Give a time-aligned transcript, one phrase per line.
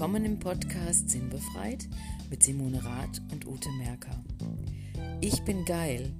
[0.00, 1.86] Willkommen im Podcast Sinnbefreit
[2.30, 4.24] mit Simone Rath und Ute Merker.
[5.20, 6.10] Ich bin geil.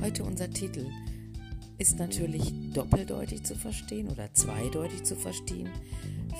[0.00, 0.88] Heute unser Titel
[1.78, 5.70] ist natürlich doppeldeutig zu verstehen oder zweideutig zu verstehen.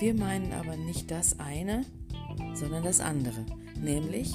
[0.00, 1.84] Wir meinen aber nicht das eine,
[2.54, 3.46] sondern das andere.
[3.80, 4.34] Nämlich,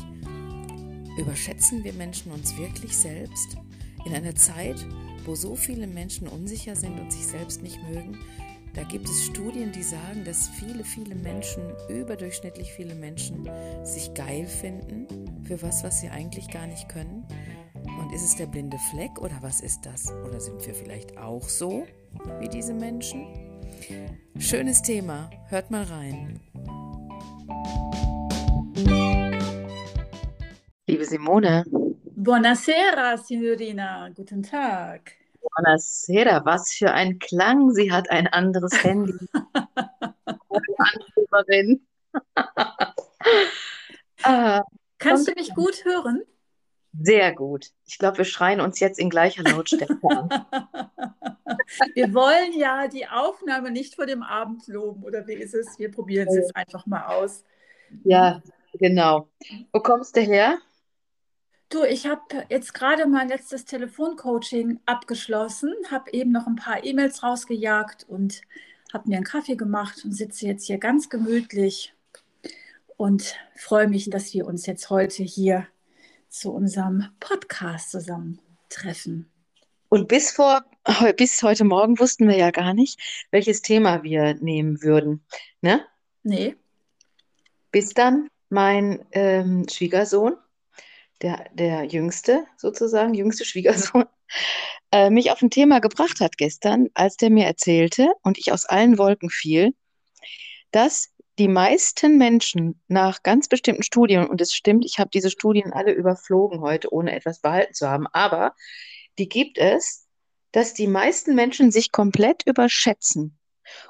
[1.20, 3.58] überschätzen wir Menschen uns wirklich selbst
[4.06, 4.78] in einer Zeit,
[5.26, 8.18] wo so viele Menschen unsicher sind und sich selbst nicht mögen,
[8.78, 13.50] da gibt es Studien, die sagen, dass viele, viele Menschen, überdurchschnittlich viele Menschen,
[13.84, 15.08] sich geil finden
[15.46, 17.26] für was, was sie eigentlich gar nicht können.
[18.00, 20.14] Und ist es der blinde Fleck oder was ist das?
[20.28, 21.88] Oder sind wir vielleicht auch so
[22.40, 23.26] wie diese Menschen?
[24.38, 26.40] Schönes Thema, hört mal rein.
[30.86, 31.66] Liebe Simone.
[32.16, 34.10] Buonasera, Signorina.
[34.16, 35.14] Guten Tag.
[35.56, 37.72] Buonasera, was für ein Klang.
[37.72, 39.14] Sie hat ein anderes Handy.
[40.78, 41.86] Anführerin.
[44.24, 44.64] ah,
[44.98, 46.24] Kannst du mich gut hören?
[47.00, 47.72] Sehr gut.
[47.86, 50.30] Ich glaube, wir schreien uns jetzt in gleicher Lautstärke an.
[51.94, 55.78] wir wollen ja die Aufnahme nicht vor dem Abend loben, oder wie ist es?
[55.78, 57.44] Wir probieren es jetzt einfach mal aus.
[58.04, 58.42] Ja,
[58.74, 59.30] genau.
[59.72, 60.58] Wo kommst du her?
[61.70, 67.24] Du, ich habe jetzt gerade mein letztes Telefoncoaching abgeschlossen, habe eben noch ein paar E-Mails
[67.24, 68.42] rausgejagt und
[68.94, 71.94] habe mir einen Kaffee gemacht und sitze jetzt hier ganz gemütlich
[72.96, 75.68] und freue mich, dass wir uns jetzt heute hier
[76.30, 79.30] zu unserem Podcast zusammentreffen.
[79.90, 80.64] Und bis vor
[81.18, 85.22] bis heute Morgen wussten wir ja gar nicht, welches Thema wir nehmen würden.
[85.60, 85.86] Ne?
[86.24, 86.56] Nee.
[87.72, 90.38] Bis dann mein ähm, Schwiegersohn
[91.22, 94.06] der, der Jüngste sozusagen, jüngste Schwiegersohn,
[94.92, 98.66] äh, mich auf ein Thema gebracht hat gestern, als der mir erzählte und ich aus
[98.66, 99.74] allen Wolken fiel,
[100.72, 101.10] dass
[101.40, 105.92] die meisten Menschen nach ganz bestimmten Studien, und es stimmt, ich habe diese Studien alle
[105.92, 108.56] überflogen heute, ohne etwas behalten zu haben, aber
[109.20, 110.08] die gibt es,
[110.52, 113.37] dass die meisten Menschen sich komplett überschätzen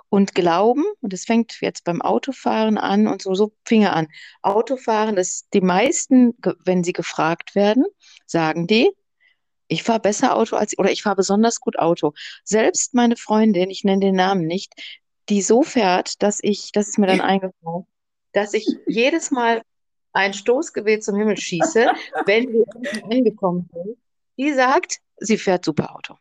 [0.10, 4.08] und glauben, und es fängt jetzt beim Autofahren an und so, so fing er an.
[4.42, 7.86] Autofahren, dass die meisten, wenn sie gefragt werden,
[8.26, 8.92] sagen die,
[9.68, 12.14] ich fahre besser Auto als, oder ich fahre besonders gut Auto.
[12.44, 14.74] Selbst meine Freundin, ich nenne den Namen nicht,
[15.30, 17.86] die so fährt, dass ich, das ist mir dann eingefallen,
[18.32, 19.62] dass ich jedes Mal
[20.14, 21.92] ein Stoßgebet zum Himmel schieße,
[22.26, 22.66] wenn wir
[23.04, 23.98] angekommen sind.
[24.38, 26.16] Die sagt, sie fährt super Auto.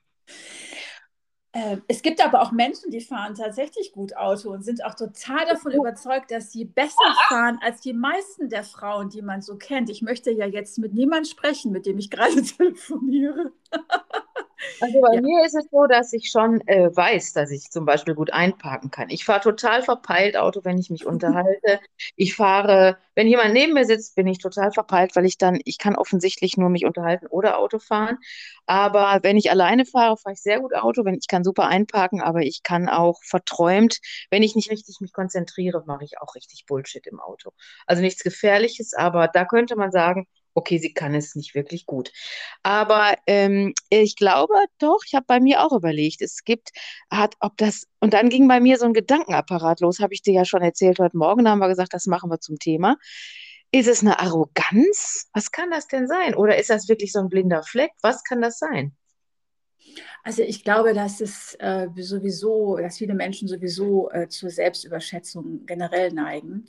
[1.56, 5.46] Äh, es gibt aber auch Menschen, die fahren tatsächlich gut Auto und sind auch total
[5.46, 9.88] davon überzeugt, dass sie besser fahren als die meisten der Frauen, die man so kennt.
[9.88, 13.52] Ich möchte ja jetzt mit niemandem sprechen, mit dem ich gerade telefoniere.
[14.80, 15.20] Also bei ja.
[15.20, 18.90] mir ist es so, dass ich schon äh, weiß, dass ich zum Beispiel gut einparken
[18.90, 19.10] kann.
[19.10, 21.80] Ich fahre total verpeilt Auto, wenn ich mich unterhalte.
[22.14, 25.78] Ich fahre, wenn jemand neben mir sitzt, bin ich total verpeilt, weil ich dann, ich
[25.78, 28.18] kann offensichtlich nur mich unterhalten oder Auto fahren.
[28.66, 31.04] Aber wenn ich alleine fahre, fahre ich sehr gut Auto.
[31.04, 33.98] Wenn ich kann super einparken, aber ich kann auch verträumt,
[34.30, 37.52] wenn ich nicht richtig mich konzentriere, mache ich auch richtig Bullshit im Auto.
[37.86, 42.12] Also nichts Gefährliches, aber da könnte man sagen, okay, sie kann es nicht wirklich gut.
[42.62, 46.70] Aber ähm, ich glaube doch, ich habe bei mir auch überlegt, es gibt,
[47.10, 50.32] hat, ob das, und dann ging bei mir so ein Gedankenapparat los, habe ich dir
[50.32, 52.96] ja schon erzählt heute Morgen, haben wir gesagt, das machen wir zum Thema.
[53.70, 55.28] Ist es eine Arroganz?
[55.34, 56.34] Was kann das denn sein?
[56.34, 57.90] Oder ist das wirklich so ein blinder Fleck?
[58.00, 58.96] Was kann das sein?
[60.22, 66.12] Also ich glaube, dass es äh, sowieso, dass viele Menschen sowieso äh, zur Selbstüberschätzung generell
[66.12, 66.66] neigen.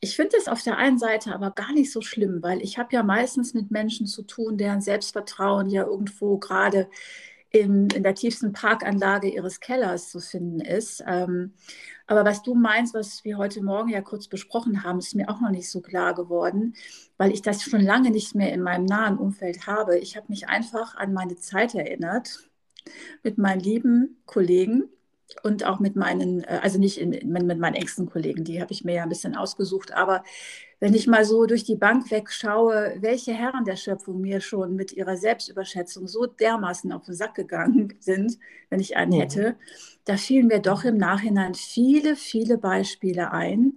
[0.00, 2.94] Ich finde es auf der einen Seite aber gar nicht so schlimm, weil ich habe
[2.94, 6.88] ja meistens mit Menschen zu tun, deren Selbstvertrauen ja irgendwo gerade
[7.50, 11.02] in, in der tiefsten Parkanlage ihres Kellers zu finden ist.
[11.06, 11.54] Ähm,
[12.06, 15.40] aber was du meinst, was wir heute Morgen ja kurz besprochen haben, ist mir auch
[15.40, 16.74] noch nicht so klar geworden,
[17.18, 19.98] weil ich das schon lange nicht mehr in meinem nahen Umfeld habe.
[19.98, 22.49] Ich habe mich einfach an meine Zeit erinnert,
[23.22, 24.84] mit meinen lieben Kollegen
[25.42, 28.84] und auch mit meinen, äh, also nicht in, mit meinen engsten Kollegen, die habe ich
[28.84, 30.22] mir ja ein bisschen ausgesucht, aber
[30.80, 34.92] wenn ich mal so durch die Bank wegschaue, welche Herren der Schöpfung mir schon mit
[34.92, 38.38] ihrer Selbstüberschätzung so dermaßen auf den Sack gegangen sind,
[38.70, 39.56] wenn ich einen hätte,
[40.04, 43.74] da fielen mir doch im Nachhinein viele, viele Beispiele ein,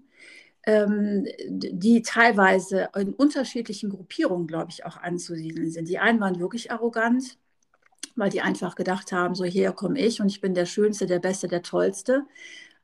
[0.65, 5.89] ähm, die teilweise in unterschiedlichen Gruppierungen, glaube ich, auch anzusiedeln sind.
[5.89, 7.37] Die einen waren wirklich arrogant,
[8.15, 11.19] weil die einfach gedacht haben, so hier komme ich und ich bin der Schönste, der
[11.19, 12.25] Beste, der Tollste.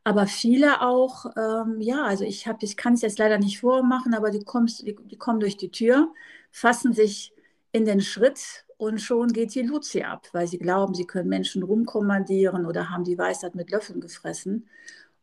[0.03, 4.13] Aber viele auch, ähm, ja, also ich habe, ich kann es jetzt leider nicht vormachen,
[4.13, 6.11] aber die, kommst, die, die kommen durch die Tür,
[6.51, 7.33] fassen sich
[7.71, 11.63] in den Schritt und schon geht die Luzi ab, weil sie glauben, sie können Menschen
[11.63, 14.69] rumkommandieren oder haben die Weisheit mit Löffeln gefressen.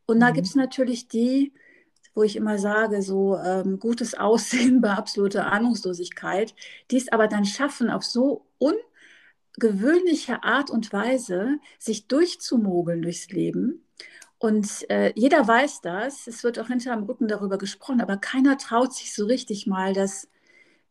[0.06, 0.34] Und da mhm.
[0.34, 1.52] gibt es natürlich die,
[2.14, 6.54] wo ich immer sage, so ähm, gutes Aussehen bei absoluter Ahnungslosigkeit,
[6.90, 8.44] die es aber dann schaffen, auf so
[9.56, 13.84] ungewöhnliche Art und Weise sich durchzumogeln durchs Leben.
[14.38, 18.58] Und äh, jeder weiß das, es wird auch hinter dem Rücken darüber gesprochen, aber keiner
[18.58, 20.28] traut sich so richtig mal, das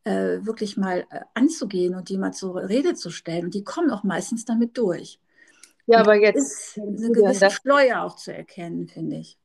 [0.04, 3.46] äh, wirklich mal äh, anzugehen und die mal zur Rede zu stellen.
[3.46, 5.20] Und die kommen auch meistens damit durch.
[5.86, 9.38] Ja, aber jetzt ist eine gewisse Schleuer auch zu erkennen, finde ich.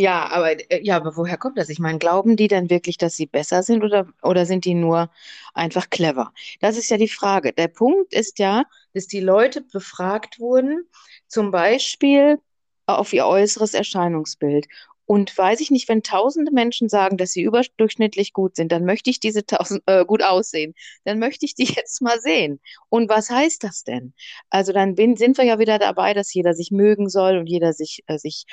[0.00, 1.68] Ja, aber, äh, ja, aber woher kommt das?
[1.68, 5.10] Ich meine, glauben die denn wirklich, dass sie besser sind oder, oder sind die nur
[5.52, 6.32] einfach clever?
[6.60, 7.52] Das ist ja die Frage.
[7.52, 8.64] Der Punkt ist ja,
[8.94, 10.88] dass die Leute befragt wurden,
[11.26, 12.38] zum Beispiel
[12.86, 14.66] auf ihr äußeres Erscheinungsbild.
[15.10, 19.10] Und weiß ich nicht, wenn tausende Menschen sagen, dass sie überdurchschnittlich gut sind, dann möchte
[19.10, 20.72] ich diese tausend äh, gut aussehen.
[21.04, 22.60] Dann möchte ich die jetzt mal sehen.
[22.90, 24.14] Und was heißt das denn?
[24.50, 27.72] Also dann bin, sind wir ja wieder dabei, dass jeder sich mögen soll und jeder
[27.72, 28.44] sich, äh, sich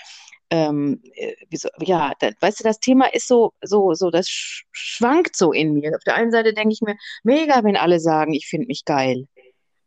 [0.49, 5.35] ähm, äh, so, ja, da, weißt du, das Thema ist so, so, so, das schwankt
[5.35, 5.95] so in mir.
[5.95, 9.27] Auf der einen Seite denke ich mir, mega, wenn alle sagen, ich finde mich geil.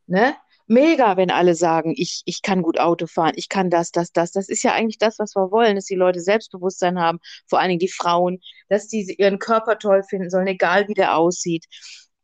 [0.06, 0.36] Ne?
[0.70, 4.30] Mega, wenn alle sagen, ich, ich kann gut Auto fahren, ich kann das, das, das.
[4.30, 7.18] Das ist ja eigentlich das, was wir wollen, dass die Leute Selbstbewusstsein haben,
[7.48, 8.38] vor allen Dingen die Frauen,
[8.68, 11.66] dass die ihren Körper toll finden sollen, egal wie der aussieht.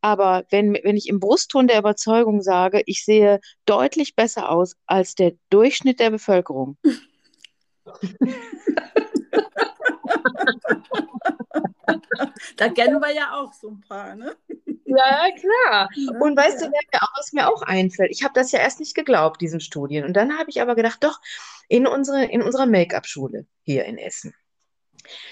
[0.00, 5.16] Aber wenn, wenn ich im Brustton der Überzeugung sage, ich sehe deutlich besser aus als
[5.16, 6.78] der Durchschnitt der Bevölkerung,
[12.56, 14.36] da kennen wir ja auch so ein paar, ne?
[14.86, 15.88] Ja, klar.
[16.20, 16.70] Und weißt du,
[17.16, 18.10] was mir auch einfällt?
[18.12, 20.04] Ich habe das ja erst nicht geglaubt, diesen Studien.
[20.04, 21.20] Und dann habe ich aber gedacht, doch,
[21.68, 24.32] in, unsere, in unserer Make-up-Schule hier in Essen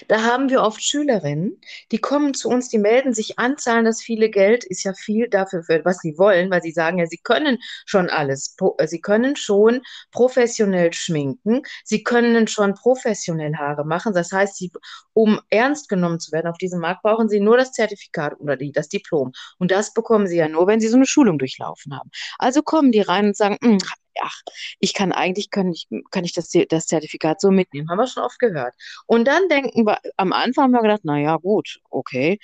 [0.07, 1.59] da haben wir oft Schülerinnen,
[1.91, 5.29] die kommen zu uns, die melden sich an, zahlen das viele Geld, ist ja viel
[5.29, 8.55] dafür, was sie wollen, weil sie sagen ja, sie können schon alles.
[8.77, 9.81] Äh, sie können schon
[10.11, 14.13] professionell schminken, sie können schon professionell Haare machen.
[14.13, 14.71] Das heißt, sie,
[15.13, 18.71] um ernst genommen zu werden auf diesem Markt, brauchen sie nur das Zertifikat oder die,
[18.71, 19.31] das Diplom.
[19.59, 22.09] Und das bekommen sie ja nur, wenn sie so eine Schulung durchlaufen haben.
[22.37, 23.77] Also kommen die rein und sagen, hm,
[24.21, 24.41] ach,
[24.79, 27.89] ich kann eigentlich, kann ich, kann ich das, das Zertifikat so mitnehmen.
[27.89, 28.73] Haben wir schon oft gehört.
[29.07, 32.39] Und dann denken wir, am Anfang haben wir gedacht, naja, gut, okay.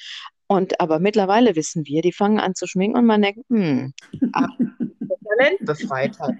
[0.48, 3.94] Und aber mittlerweile wissen wir, die fangen an zu schminken und man denkt, hm,
[4.34, 4.50] ach,
[5.38, 6.36] Talent befreit hat.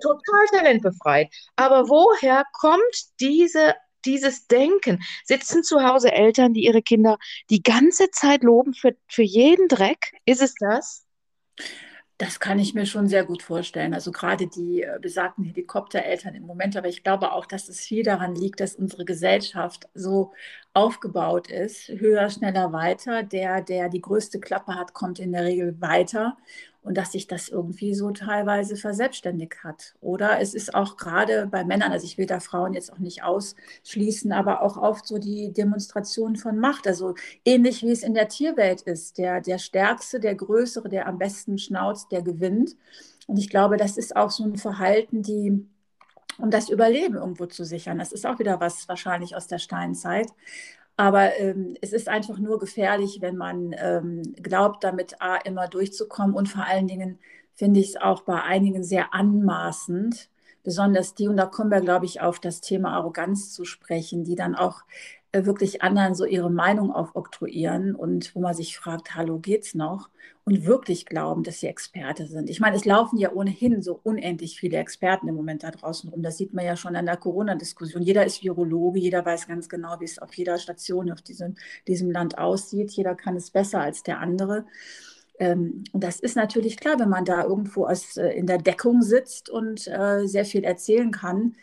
[0.00, 1.28] Total talentbefreit.
[1.56, 3.74] Aber woher kommt diese
[4.04, 5.00] dieses Denken.
[5.24, 7.18] Sitzen zu Hause Eltern, die ihre Kinder
[7.50, 10.12] die ganze Zeit loben für, für jeden Dreck?
[10.24, 11.04] Ist es das?
[12.18, 13.94] Das kann ich mir schon sehr gut vorstellen.
[13.94, 16.76] Also gerade die äh, besagten Helikoptereltern im Moment.
[16.76, 20.32] Aber ich glaube auch, dass es viel daran liegt, dass unsere Gesellschaft so
[20.74, 21.88] aufgebaut ist.
[21.88, 23.22] Höher, schneller, weiter.
[23.22, 26.36] Der, der die größte Klappe hat, kommt in der Regel weiter
[26.82, 29.94] und dass sich das irgendwie so teilweise verselbstständigt hat.
[30.00, 33.22] Oder es ist auch gerade bei Männern, also ich will da Frauen jetzt auch nicht
[33.22, 37.14] ausschließen, aber auch oft so die Demonstration von Macht, also
[37.44, 39.18] ähnlich wie es in der Tierwelt ist.
[39.18, 42.76] Der, der Stärkste, der Größere, der am besten schnauzt, der gewinnt.
[43.26, 45.66] Und ich glaube, das ist auch so ein Verhalten, die
[46.38, 47.98] um das Überleben irgendwo zu sichern.
[47.98, 50.28] Das ist auch wieder was wahrscheinlich aus der Steinzeit.
[50.98, 56.34] Aber ähm, es ist einfach nur gefährlich, wenn man ähm, glaubt, damit A, immer durchzukommen.
[56.34, 57.20] Und vor allen Dingen
[57.54, 60.28] finde ich es auch bei einigen sehr anmaßend,
[60.64, 64.34] besonders die, und da kommen wir, glaube ich, auf das Thema Arroganz zu sprechen, die
[64.34, 64.82] dann auch
[65.32, 70.08] wirklich anderen so ihre Meinung aufoktroyieren und wo man sich fragt, hallo, geht's noch?
[70.44, 72.48] Und wirklich glauben, dass sie Experte sind.
[72.48, 76.22] Ich meine, es laufen ja ohnehin so unendlich viele Experten im Moment da draußen rum.
[76.22, 78.02] Das sieht man ja schon an der Corona-Diskussion.
[78.02, 81.56] Jeder ist Virologe, jeder weiß ganz genau, wie es auf jeder Station auf diesem,
[81.86, 82.92] diesem Land aussieht.
[82.92, 84.64] Jeder kann es besser als der andere.
[85.38, 89.02] Ähm, und das ist natürlich klar, wenn man da irgendwo aus, äh, in der Deckung
[89.02, 91.54] sitzt und äh, sehr viel erzählen kann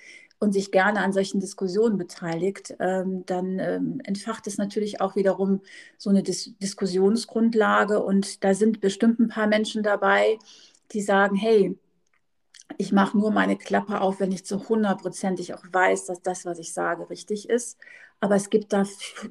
[0.46, 5.62] und sich gerne an solchen Diskussionen beteiligt, ähm, dann ähm, entfacht es natürlich auch wiederum
[5.98, 8.02] so eine Dis Diskussionsgrundlage.
[8.02, 10.38] Und da sind bestimmt ein paar Menschen dabei,
[10.92, 11.76] die sagen, hey,
[12.78, 16.60] ich mache nur meine Klappe auf, wenn ich zu hundertprozentig auch weiß, dass das, was
[16.60, 17.78] ich sage, richtig ist.
[18.22, 18.86] Aber es gibt da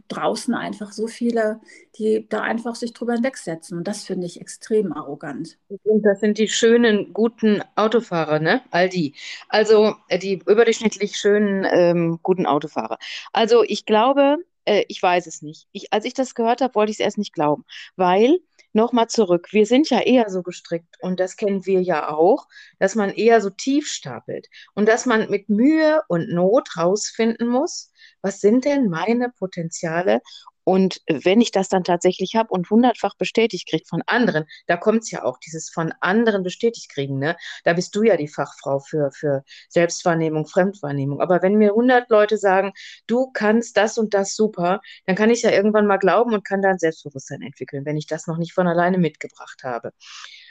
[0.08, 1.60] draußen einfach so viele,
[1.98, 3.78] die da einfach sich drüber hinwegsetzen.
[3.78, 5.58] Und das finde ich extrem arrogant.
[5.84, 8.62] Und das sind die schönen, guten Autofahrer, ne?
[8.70, 9.14] All die.
[9.48, 12.98] Also äh, die überdurchschnittlich schönen, ähm, guten Autofahrer.
[13.32, 15.66] Also ich glaube, äh, ich weiß es nicht.
[15.72, 17.64] Ich, als ich das gehört habe, wollte ich es erst nicht glauben.
[17.96, 18.38] Weil
[18.74, 19.48] nochmal zurück.
[19.52, 22.46] Wir sind ja eher so gestrickt und das kennen wir ja auch,
[22.78, 27.90] dass man eher so tief stapelt und dass man mit Mühe und Not rausfinden muss,
[28.22, 30.20] was sind denn meine Potenziale
[30.64, 35.02] Und wenn ich das dann tatsächlich habe und hundertfach bestätigt kriege von anderen, da kommt
[35.02, 37.36] es ja auch, dieses von anderen bestätigt kriegen, ne?
[37.64, 41.20] Da bist du ja die Fachfrau für, für Selbstwahrnehmung, Fremdwahrnehmung.
[41.20, 42.72] Aber wenn mir hundert Leute sagen,
[43.06, 46.62] du kannst das und das super, dann kann ich ja irgendwann mal glauben und kann
[46.62, 49.92] dann Selbstbewusstsein entwickeln, wenn ich das noch nicht von alleine mitgebracht habe.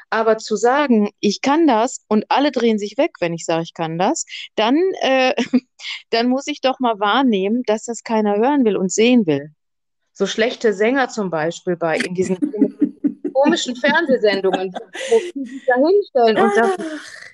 [0.10, 3.74] Aber zu sagen, ich kann das und alle drehen sich weg, wenn ich sage, ich
[3.74, 5.34] kann das, dann, äh,
[6.12, 9.54] dann muss ich doch mal wahrnehmen, dass das keiner hören will und sehen will.
[10.14, 12.38] So schlechte Sänger zum Beispiel bei in diesen
[13.34, 16.52] komischen Fernsehsendungen, wo sie sich da hinstellen und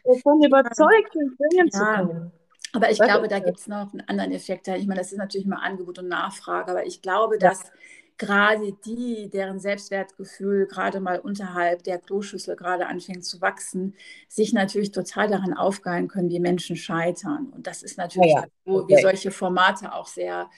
[0.05, 2.31] davon überzeugt sind, singen zu können.
[2.73, 4.67] Aber ich Was glaube, da gibt es noch einen anderen Effekt.
[4.67, 7.71] Ich meine, das ist natürlich mal Angebot und Nachfrage, aber ich glaube, dass
[8.19, 13.95] gerade die, deren Selbstwertgefühl gerade mal unterhalb der Kloschüssel gerade anfängt zu wachsen,
[14.27, 17.47] sich natürlich total daran aufgeilen können, wie Menschen scheitern.
[17.47, 18.47] Und das ist natürlich, ja, ja.
[18.65, 20.49] so, wie solche Formate auch sehr,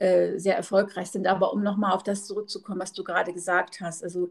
[0.00, 1.26] äh, sehr erfolgreich sind.
[1.26, 4.30] Aber um nochmal auf das zurückzukommen, was du gerade gesagt hast, also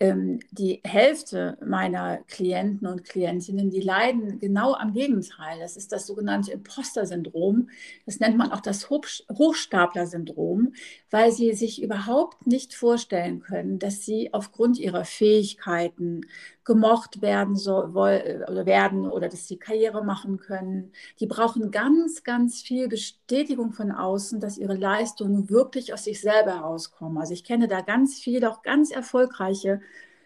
[0.00, 5.58] ähm, die Hälfte meiner Klienten und Klientinnen, die leiden genau am Gegenteil.
[5.60, 7.68] Das ist das sogenannte Imposter-Syndrom.
[8.06, 10.72] Das nennt man auch das Hochstapler-Syndrom,
[11.10, 16.22] weil sie sich überhaupt nicht vorstellen können, dass sie aufgrund ihrer Fähigkeiten
[16.64, 20.92] gemocht werden soll, oder werden oder dass sie Karriere machen können.
[21.18, 26.54] Die brauchen ganz, ganz viel Bestätigung von außen, dass ihre Leistungen wirklich aus sich selber
[26.56, 27.18] herauskommen.
[27.18, 29.80] Also ich kenne da ganz viele, auch ganz erfolgreiche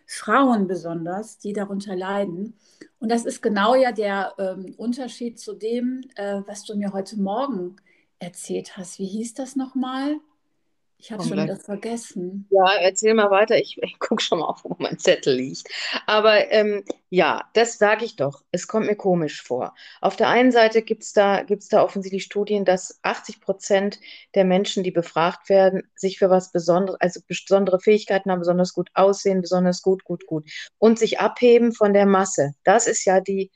[0.06, 2.54] Frauen besonders, die darunter leiden.
[2.98, 7.18] Und das ist genau ja der ähm, Unterschied zu dem, äh, was du mir heute
[7.18, 7.76] Morgen
[8.18, 8.98] erzählt hast.
[8.98, 10.20] Wie hieß das nochmal?
[10.96, 12.46] Ich habe schon wieder vergessen.
[12.50, 13.58] Ja, erzähl mal weiter.
[13.58, 15.68] Ich, ich gucke schon mal auf, wo mein Zettel liegt.
[16.06, 18.42] Aber ähm, ja, das sage ich doch.
[18.52, 19.74] Es kommt mir komisch vor.
[20.00, 24.00] Auf der einen Seite gibt es da, gibt's da offensichtlich Studien, dass 80 Prozent
[24.34, 28.88] der Menschen, die befragt werden, sich für was Besonderes, also besondere Fähigkeiten haben, besonders gut
[28.94, 30.48] aussehen, besonders gut, gut, gut
[30.78, 32.54] und sich abheben von der Masse.
[32.64, 33.50] Das ist ja die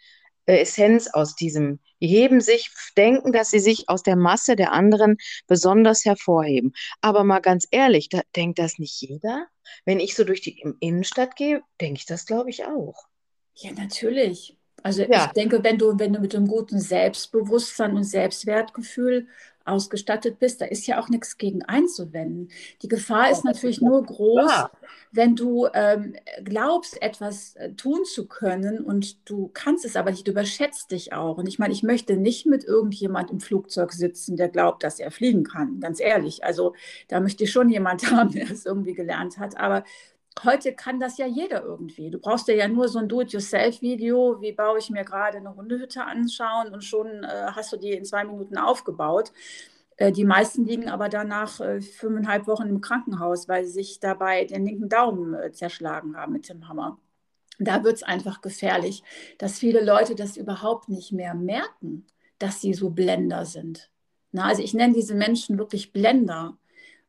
[0.56, 1.80] Essenz aus diesem.
[2.00, 6.72] Die heben sich, denken, dass sie sich aus der Masse der anderen besonders hervorheben.
[7.00, 9.46] Aber mal ganz ehrlich, da, denkt das nicht jeder?
[9.84, 13.06] Wenn ich so durch die Innenstadt gehe, denke ich das, glaube ich, auch.
[13.54, 14.56] Ja, natürlich.
[14.82, 15.26] Also ja.
[15.26, 19.26] ich denke, wenn du, wenn du mit einem guten Selbstbewusstsein und Selbstwertgefühl
[19.68, 22.50] ausgestattet bist, da ist ja auch nichts gegen einzuwenden.
[22.82, 24.68] Die Gefahr ist natürlich nur groß,
[25.12, 30.26] wenn du ähm, glaubst, etwas äh, tun zu können und du kannst es aber nicht,
[30.26, 31.38] du überschätzt dich auch.
[31.38, 35.10] Und ich meine, ich möchte nicht mit irgendjemand im Flugzeug sitzen, der glaubt, dass er
[35.10, 36.44] fliegen kann, ganz ehrlich.
[36.44, 36.75] Also
[37.08, 39.56] da möchte ich schon jemand haben, der es irgendwie gelernt hat.
[39.56, 39.84] Aber
[40.45, 42.11] heute kann das ja jeder irgendwie.
[42.11, 46.73] Du brauchst ja nur so ein Do-it-yourself-Video, wie baue ich mir gerade eine Hundehütte anschauen
[46.73, 49.33] und schon äh, hast du die in zwei Minuten aufgebaut.
[49.97, 54.45] Äh, die meisten liegen aber danach äh, fünfeinhalb Wochen im Krankenhaus, weil sie sich dabei
[54.45, 56.99] den linken Daumen äh, zerschlagen haben mit dem Hammer.
[57.59, 59.02] Da wird es einfach gefährlich,
[59.38, 62.07] dass viele Leute das überhaupt nicht mehr merken,
[62.38, 63.90] dass sie so Blender sind.
[64.30, 66.57] Na, also ich nenne diese Menschen wirklich Blender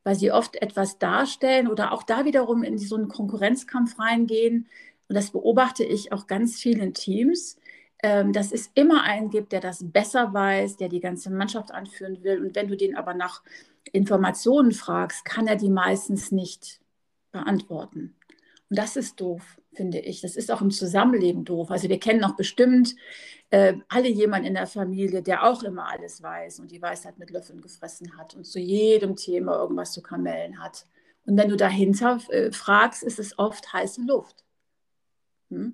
[0.03, 4.68] weil sie oft etwas darstellen oder auch da wiederum in so einen Konkurrenzkampf reingehen.
[5.08, 7.58] Und das beobachte ich auch ganz vielen Teams,
[8.01, 12.24] ähm, dass es immer einen gibt, der das besser weiß, der die ganze Mannschaft anführen
[12.24, 12.41] will.
[12.41, 13.44] Und wenn du den aber nach
[13.91, 16.79] Informationen fragst, kann er die meistens nicht
[17.32, 18.15] beantworten.
[18.70, 20.20] Und das ist doof, finde ich.
[20.20, 21.72] Das ist auch im Zusammenleben doof.
[21.72, 22.98] Also wir kennen auch bestimmt
[23.50, 27.30] äh, alle jemanden in der Familie, der auch immer alles weiß und die Weisheit mit
[27.30, 30.86] Löffeln gefressen hat und zu jedem Thema irgendwas zu kamellen hat.
[31.26, 34.44] Und wenn du dahinter äh, fragst, ist es oft heiße Luft.
[35.50, 35.74] Hm?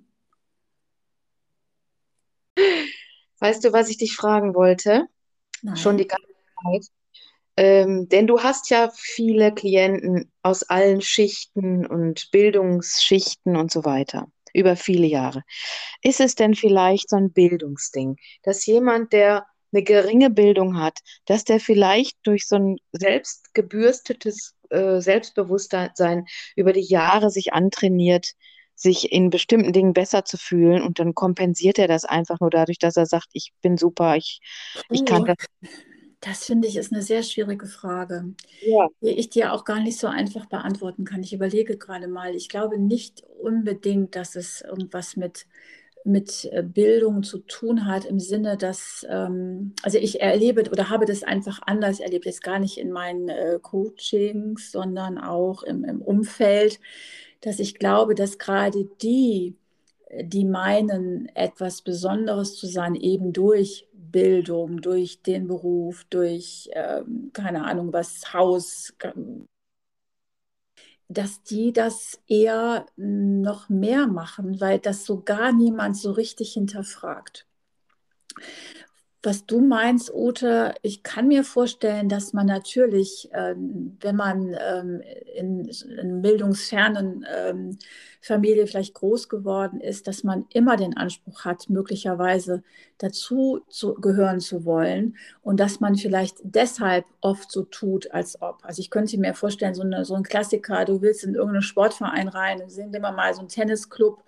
[3.40, 5.08] Weißt du, was ich dich fragen wollte?
[5.64, 5.78] Nein.
[5.78, 6.28] Schon die ganze
[6.64, 6.92] Zeit.
[7.58, 14.28] Ähm, denn du hast ja viele Klienten aus allen Schichten und Bildungsschichten und so weiter
[14.54, 15.44] über viele Jahre.
[16.02, 21.44] Ist es denn vielleicht so ein Bildungsding, dass jemand, der eine geringe Bildung hat, dass
[21.44, 28.32] der vielleicht durch so ein selbstgebürstetes äh, Selbstbewusstsein über die Jahre sich antrainiert,
[28.74, 32.80] sich in bestimmten Dingen besser zu fühlen und dann kompensiert er das einfach nur dadurch,
[32.80, 34.40] dass er sagt, ich bin super, ich,
[34.90, 35.38] ich kann das.
[36.26, 38.34] Das finde ich ist eine sehr schwierige Frage,
[38.66, 38.88] ja.
[39.00, 41.22] die ich dir auch gar nicht so einfach beantworten kann.
[41.22, 42.34] Ich überlege gerade mal.
[42.34, 45.46] Ich glaube nicht unbedingt, dass es irgendwas mit,
[46.04, 51.06] mit äh, Bildung zu tun hat, im Sinne, dass, ähm, also ich erlebe oder habe
[51.06, 56.02] das einfach anders erlebt, jetzt gar nicht in meinen äh, Coachings, sondern auch im, im
[56.02, 56.80] Umfeld,
[57.42, 59.58] dass ich glaube, dass gerade die,
[60.24, 67.66] die meinen, etwas Besonderes zu sein, eben durch Bildung, durch den Beruf, durch, ähm, keine
[67.66, 68.94] Ahnung, was Haus,
[71.08, 77.46] dass die das eher noch mehr machen, weil das so gar niemand so richtig hinterfragt.
[79.26, 85.02] Was du meinst, Ute, ich kann mir vorstellen, dass man natürlich, ähm, wenn man ähm,
[85.36, 85.68] in,
[86.00, 87.80] in bildungsfernen ähm,
[88.22, 92.62] Familie vielleicht groß geworden ist, dass man immer den Anspruch hat, möglicherweise
[93.00, 98.60] dazu zu, gehören zu wollen und dass man vielleicht deshalb oft so tut, als ob.
[98.62, 102.28] Also ich könnte mir vorstellen, so, eine, so ein Klassiker, du willst in irgendeinen Sportverein
[102.28, 104.24] rein, sehen wir mal so einen Tennisclub,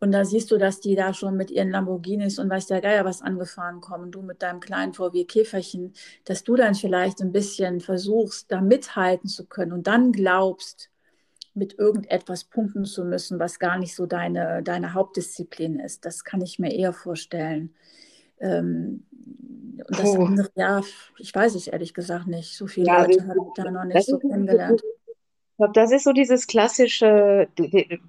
[0.00, 3.04] und da siehst du, dass die da schon mit ihren Lamborghinis und weiß der Geier
[3.04, 5.92] was angefahren kommen, du mit deinem kleinen VW Käferchen,
[6.24, 10.88] dass du dann vielleicht ein bisschen versuchst, da mithalten zu können und dann glaubst,
[11.52, 16.06] mit irgendetwas punkten zu müssen, was gar nicht so deine, deine Hauptdisziplin ist.
[16.06, 17.74] Das kann ich mir eher vorstellen.
[18.38, 19.04] Ähm,
[19.86, 20.80] und das andere, ja,
[21.18, 22.56] ich weiß es ehrlich gesagt nicht.
[22.56, 24.80] So viele ja, Leute habe ich da noch nicht so kennengelernt
[25.60, 27.48] glaube, das ist so dieses klassische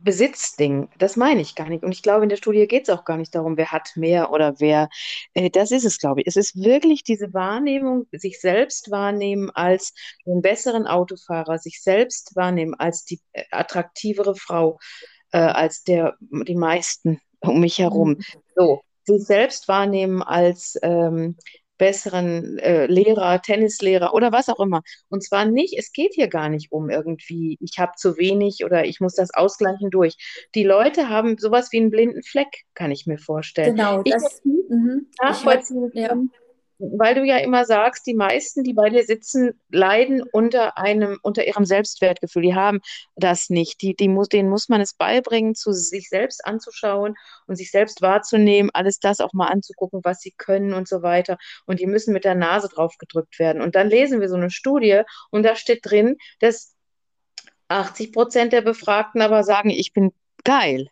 [0.04, 0.88] Besitzding.
[0.98, 1.84] Das meine ich gar nicht.
[1.84, 4.32] Und ich glaube, in der Studie geht es auch gar nicht darum, wer hat mehr
[4.32, 4.88] oder wer.
[5.34, 6.28] Äh, das ist es, glaube ich.
[6.28, 9.94] Es ist wirklich diese Wahrnehmung, sich selbst wahrnehmen als
[10.26, 14.80] den besseren Autofahrer, sich selbst wahrnehmen als die äh, attraktivere Frau,
[15.34, 18.12] äh, als der, die meisten um mich herum.
[18.12, 18.24] Mhm.
[18.56, 21.36] So, sich selbst wahrnehmen als ähm,
[21.82, 24.84] besseren äh, Lehrer, Tennislehrer oder was auch immer.
[25.10, 28.86] Und zwar nicht, es geht hier gar nicht um irgendwie, ich habe zu wenig oder
[28.86, 30.16] ich muss das ausgleichen durch.
[30.54, 33.76] Die Leute haben sowas wie einen blinden Fleck, kann ich mir vorstellen.
[33.76, 35.08] Genau, das ich, mhm.
[35.20, 36.16] nachvollziehen ich, ja
[36.82, 41.46] weil du ja immer sagst, die meisten, die bei dir sitzen, leiden unter einem, unter
[41.46, 42.42] ihrem Selbstwertgefühl.
[42.42, 42.82] Die haben
[43.16, 43.82] das nicht.
[43.82, 47.16] Die, die muss, denen muss man es beibringen, zu sich selbst anzuschauen
[47.48, 51.38] und sich selbst wahrzunehmen, alles das auch mal anzugucken, was sie können und so weiter.
[51.66, 53.62] Und die müssen mit der Nase drauf gedrückt werden.
[53.62, 56.76] Und dann lesen wir so eine Studie und da steht drin, dass
[57.68, 60.12] 80 Prozent der Befragten aber sagen, ich bin
[60.44, 60.90] geil.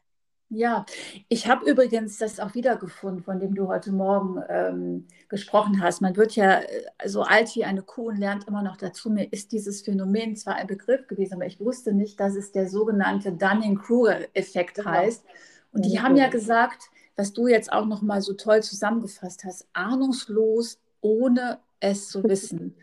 [0.52, 0.84] Ja,
[1.28, 6.02] ich habe übrigens das auch wiedergefunden, von dem du heute Morgen ähm, gesprochen hast.
[6.02, 9.12] Man wird ja äh, so alt wie eine Kuh und lernt immer noch dazu.
[9.12, 12.68] Mir ist dieses Phänomen zwar ein Begriff gewesen, aber ich wusste nicht, dass es der
[12.68, 14.90] sogenannte Dunning-Kruger-Effekt genau.
[14.90, 15.24] heißt.
[15.72, 19.44] Und die ja, haben ja gesagt, was du jetzt auch noch mal so toll zusammengefasst
[19.44, 22.76] hast, ahnungslos, ohne es zu wissen.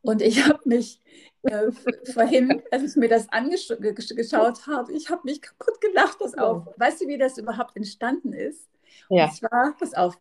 [0.00, 1.00] Und ich habe mich
[1.42, 1.70] äh,
[2.12, 6.66] vorhin, als ich mir das angeschaut habe, ich habe mich kaputt gelacht, pass auf.
[6.66, 6.74] Oh.
[6.76, 8.68] Weißt du, wie das überhaupt entstanden ist?
[9.08, 9.24] Ja.
[9.24, 10.18] Und zwar, pass auf,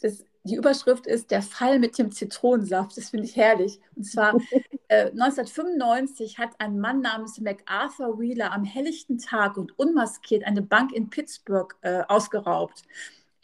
[0.00, 2.96] das, die Überschrift ist Der Fall mit dem Zitronensaft.
[2.96, 3.80] Das finde ich herrlich.
[3.96, 4.34] Und zwar
[4.88, 10.92] äh, 1995 hat ein Mann namens MacArthur Wheeler am helllichten Tag und unmaskiert eine Bank
[10.92, 12.82] in Pittsburgh äh, ausgeraubt.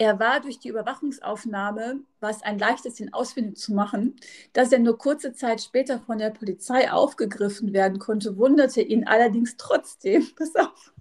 [0.01, 4.17] Er war durch die Überwachungsaufnahme, was ein leichtes, ihn ausfindig zu machen,
[4.55, 9.59] dass er nur kurze Zeit später von der Polizei aufgegriffen werden konnte, wunderte ihn allerdings
[9.59, 10.27] trotzdem.
[10.37, 10.95] Pass auf.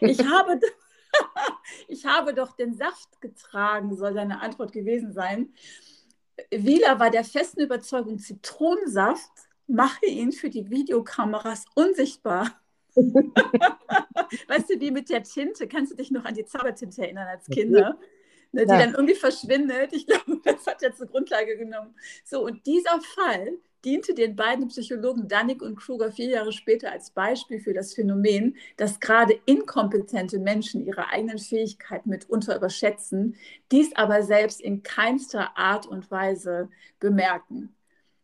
[0.00, 0.58] Ich habe,
[1.88, 5.52] ich habe doch den Saft getragen, soll seine Antwort gewesen sein.
[6.50, 9.30] Wieler war der festen Überzeugung, Zitronensaft
[9.66, 12.50] mache ihn für die Videokameras unsichtbar.
[12.94, 17.46] weißt du, wie mit der Tinte, kannst du dich noch an die Zaubertinte erinnern als
[17.48, 17.98] Kinder?
[18.52, 18.78] Ne, die ja.
[18.78, 19.92] dann irgendwie verschwindet.
[19.92, 21.94] Ich glaube, das hat jetzt eine Grundlage genommen.
[22.24, 27.10] So, und dieser Fall diente den beiden Psychologen Dannig und Kruger vier Jahre später als
[27.10, 33.34] Beispiel für das Phänomen, dass gerade inkompetente Menschen ihre eigenen Fähigkeiten mitunter überschätzen,
[33.72, 36.68] dies aber selbst in keinster Art und Weise
[37.00, 37.74] bemerken.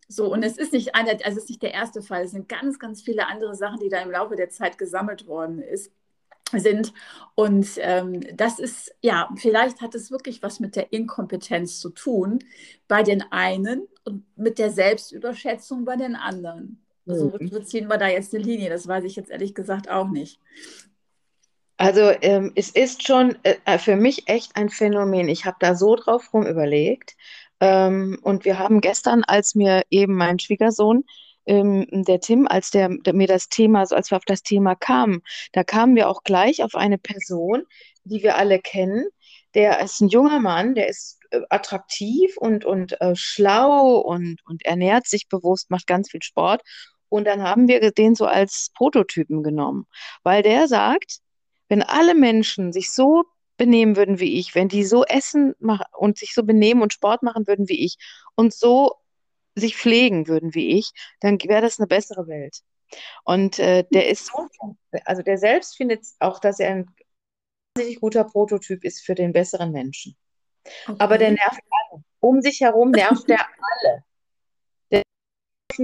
[0.06, 2.48] So, und es ist nicht einer, also es ist nicht der erste Fall, es sind
[2.48, 5.92] ganz, ganz viele andere Sachen, die da im Laufe der Zeit gesammelt worden ist
[6.52, 6.92] sind.
[7.34, 12.40] Und ähm, das ist, ja, vielleicht hat es wirklich was mit der Inkompetenz zu tun
[12.88, 16.84] bei den einen und mit der Selbstüberschätzung bei den anderen.
[17.06, 17.64] Also mhm.
[17.64, 18.70] ziehen wir da jetzt eine Linie?
[18.70, 20.38] Das weiß ich jetzt ehrlich gesagt auch nicht.
[21.78, 25.28] Also ähm, es ist schon äh, für mich echt ein Phänomen.
[25.28, 27.16] Ich habe da so drauf rum überlegt.
[27.60, 31.04] Ähm, und wir haben gestern, als mir eben mein Schwiegersohn
[31.48, 34.74] ähm, der Tim, als der, der, mir das Thema, so als wir auf das Thema
[34.74, 37.64] kamen, da kamen wir auch gleich auf eine Person,
[38.04, 39.06] die wir alle kennen.
[39.54, 44.64] Der ist ein junger Mann, der ist äh, attraktiv und, und äh, schlau und, und
[44.64, 46.62] ernährt sich bewusst, macht ganz viel Sport.
[47.08, 49.86] Und dann haben wir den so als Prototypen genommen,
[50.22, 51.20] weil der sagt,
[51.68, 53.24] wenn alle Menschen sich so
[53.56, 55.54] benehmen würden wie ich, wenn die so essen
[55.96, 57.96] und sich so benehmen und Sport machen würden wie ich
[58.36, 58.92] und so
[59.58, 62.62] sich pflegen würden wie ich, dann wäre das eine bessere Welt.
[63.24, 64.48] Und äh, der ist so,
[65.04, 66.86] also der selbst findet auch, dass er ein
[67.76, 70.16] wahnsinnig guter Prototyp ist für den besseren Menschen.
[70.86, 70.96] Okay.
[70.98, 72.02] Aber der nervt alle.
[72.20, 73.40] Um sich herum nervt der
[73.82, 74.04] alle.
[74.90, 75.02] Der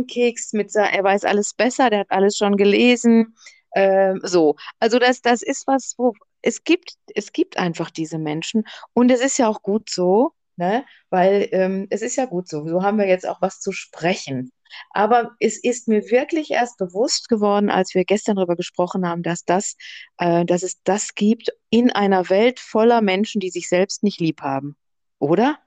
[0.06, 3.36] Keks mit er weiß alles besser, der hat alles schon gelesen,
[3.74, 8.64] Ähm, so, also das, das ist was, wo es gibt, es gibt einfach diese Menschen
[8.92, 10.84] und es ist ja auch gut so, ne?
[11.10, 12.66] Weil ähm, es ist ja gut so.
[12.66, 14.50] So haben wir jetzt auch was zu sprechen.
[14.90, 19.44] Aber es ist mir wirklich erst bewusst geworden, als wir gestern darüber gesprochen haben, dass
[19.44, 19.76] das,
[20.18, 24.40] äh, dass es das gibt in einer Welt voller Menschen, die sich selbst nicht lieb
[24.40, 24.76] haben.
[25.18, 25.58] Oder?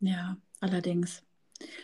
[0.00, 1.22] Ja, allerdings.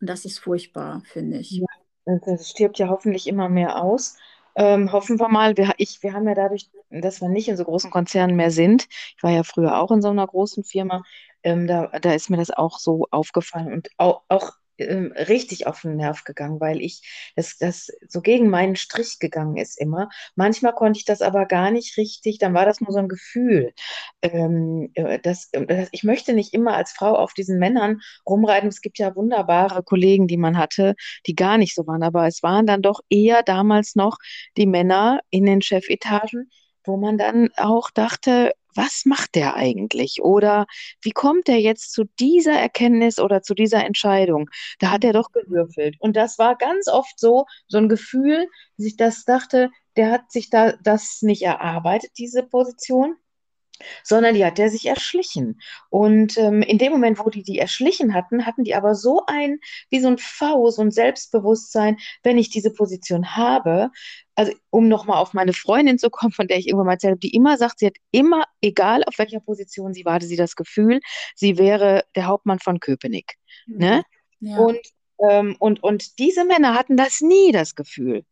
[0.00, 1.50] Und das ist furchtbar, finde ich.
[1.50, 1.66] Ja,
[2.04, 4.16] das stirbt ja hoffentlich immer mehr aus.
[4.56, 7.64] Ähm, hoffen wir mal, wir, ich, wir haben ja dadurch, dass wir nicht in so
[7.64, 11.02] großen Konzernen mehr sind, ich war ja früher auch in so einer großen Firma,
[11.44, 15.82] ähm, da, da ist mir das auch so aufgefallen und auch, auch ähm, richtig auf
[15.82, 17.02] den Nerv gegangen, weil ich
[17.36, 20.08] das, das so gegen meinen Strich gegangen ist immer.
[20.36, 23.72] Manchmal konnte ich das aber gar nicht richtig, dann war das nur so ein Gefühl.
[24.22, 28.68] Ähm, äh, das, äh, das, ich möchte nicht immer als Frau auf diesen Männern rumreiten.
[28.68, 30.94] Es gibt ja wunderbare Kollegen, die man hatte,
[31.26, 34.18] die gar nicht so waren, aber es waren dann doch eher damals noch
[34.56, 36.50] die Männer in den Chefetagen,
[36.84, 40.22] wo man dann auch dachte, was macht der eigentlich?
[40.22, 40.66] Oder
[41.02, 44.48] wie kommt er jetzt zu dieser Erkenntnis oder zu dieser Entscheidung?
[44.78, 45.96] Da hat er doch gewürfelt.
[46.00, 50.30] Und das war ganz oft so, so ein Gefühl, dass ich das dachte, der hat
[50.32, 53.16] sich da das nicht erarbeitet, diese Position,
[54.02, 55.60] sondern die hat er sich erschlichen.
[55.88, 59.58] Und ähm, in dem Moment, wo die die erschlichen hatten, hatten die aber so ein,
[59.90, 63.90] wie so ein V, so ein Selbstbewusstsein, wenn ich diese Position habe,
[64.34, 67.20] also um nochmal auf meine Freundin zu kommen, von der ich irgendwann mal erzählt habe,
[67.20, 70.56] die immer sagt, sie hat immer, egal auf welcher Position sie war, hatte sie das
[70.56, 71.00] Gefühl,
[71.34, 73.34] sie wäre der Hauptmann von Köpenick.
[73.66, 73.76] Mhm.
[73.76, 74.02] Ne?
[74.40, 74.58] Ja.
[74.58, 74.80] Und,
[75.28, 78.24] ähm, und, und diese Männer hatten das nie, das Gefühl.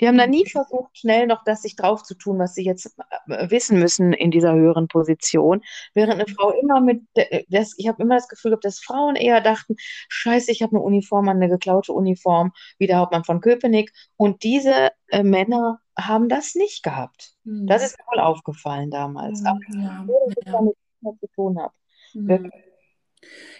[0.00, 2.96] Die haben da nie versucht, schnell noch das sich drauf zu tun, was sie jetzt
[3.28, 5.62] äh, wissen müssen in dieser höheren Position.
[5.94, 7.02] Während eine Frau immer mit,
[7.48, 9.76] das, ich habe immer das Gefühl gehabt, dass Frauen eher dachten,
[10.08, 13.92] scheiße, ich habe eine Uniform eine geklaute Uniform, wie der Hauptmann von Köpenick.
[14.16, 17.34] Und diese äh, Männer haben das nicht gehabt.
[17.44, 17.66] Mhm.
[17.66, 19.40] Das ist mir wohl aufgefallen damals.
[19.40, 20.52] Mhm, Aber ja, ich ja.
[20.52, 20.76] damit
[21.20, 21.74] zu tun habe.
[22.14, 22.50] Mhm.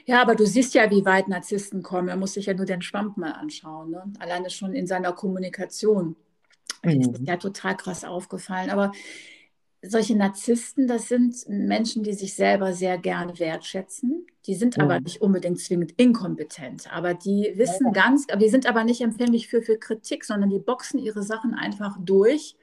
[0.06, 2.08] Ja, aber du siehst ja, wie weit Narzissten kommen.
[2.08, 3.90] Er muss sich ja nur den Schwamp mal anschauen.
[3.90, 4.04] Ne?
[4.18, 6.16] Alleine schon in seiner Kommunikation.
[6.82, 7.00] Mhm.
[7.00, 8.70] Das ist ja total krass aufgefallen.
[8.70, 8.92] Aber
[9.82, 14.26] solche Narzissten, das sind Menschen, die sich selber sehr gerne wertschätzen.
[14.46, 14.84] Die sind mhm.
[14.84, 16.92] aber nicht unbedingt zwingend inkompetent.
[16.92, 17.92] Aber die wissen ja.
[17.92, 21.96] ganz, die sind aber nicht empfänglich für, für Kritik, sondern die boxen ihre Sachen einfach
[22.00, 22.56] durch,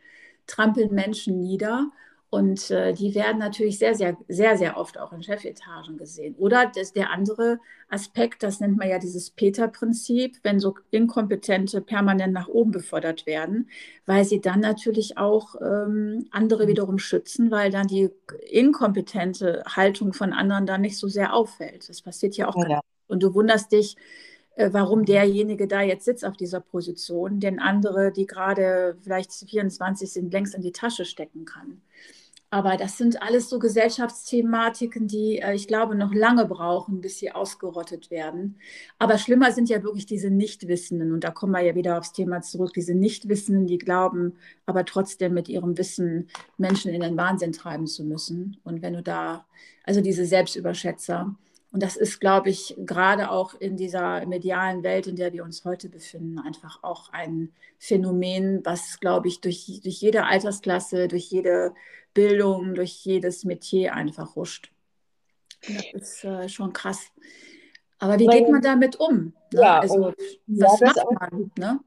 [0.47, 1.91] trampeln Menschen nieder
[2.31, 6.33] und äh, die werden natürlich sehr, sehr, sehr, sehr oft auch in Chefetagen gesehen.
[6.37, 12.31] Oder das, der andere Aspekt, das nennt man ja dieses Peter-Prinzip, wenn so Inkompetente permanent
[12.31, 13.69] nach oben befördert werden,
[14.05, 18.09] weil sie dann natürlich auch ähm, andere wiederum schützen, weil dann die
[18.49, 21.89] inkompetente Haltung von anderen dann nicht so sehr auffällt.
[21.89, 22.55] Das passiert ja auch.
[22.65, 22.79] Ja.
[23.07, 23.97] Und du wunderst dich,
[24.55, 30.13] äh, warum derjenige da jetzt sitzt auf dieser Position, denn andere, die gerade vielleicht 24
[30.13, 31.81] sind, längst in die Tasche stecken kann.
[32.53, 37.31] Aber das sind alles so Gesellschaftsthematiken, die äh, ich glaube noch lange brauchen, bis sie
[37.31, 38.59] ausgerottet werden.
[38.99, 41.13] Aber schlimmer sind ja wirklich diese Nichtwissenden.
[41.13, 42.73] Und da kommen wir ja wieder aufs Thema zurück.
[42.73, 44.33] Diese Nichtwissenden, die glauben,
[44.65, 48.57] aber trotzdem mit ihrem Wissen Menschen in den Wahnsinn treiben zu müssen.
[48.65, 49.45] Und wenn du da,
[49.85, 51.33] also diese Selbstüberschätzer,
[51.71, 55.63] und das ist, glaube ich, gerade auch in dieser medialen Welt, in der wir uns
[55.63, 61.73] heute befinden, einfach auch ein Phänomen, was, glaube ich, durch, durch jede Altersklasse, durch jede
[62.13, 64.71] Bildung, durch jedes Metier einfach huscht.
[65.67, 67.11] Das ist äh, schon krass.
[67.99, 69.33] Aber wie geht man damit um?
[69.53, 69.61] Ne?
[69.61, 70.13] Ja, also,
[70.47, 71.51] was ja, macht man?
[71.57, 71.79] Ne?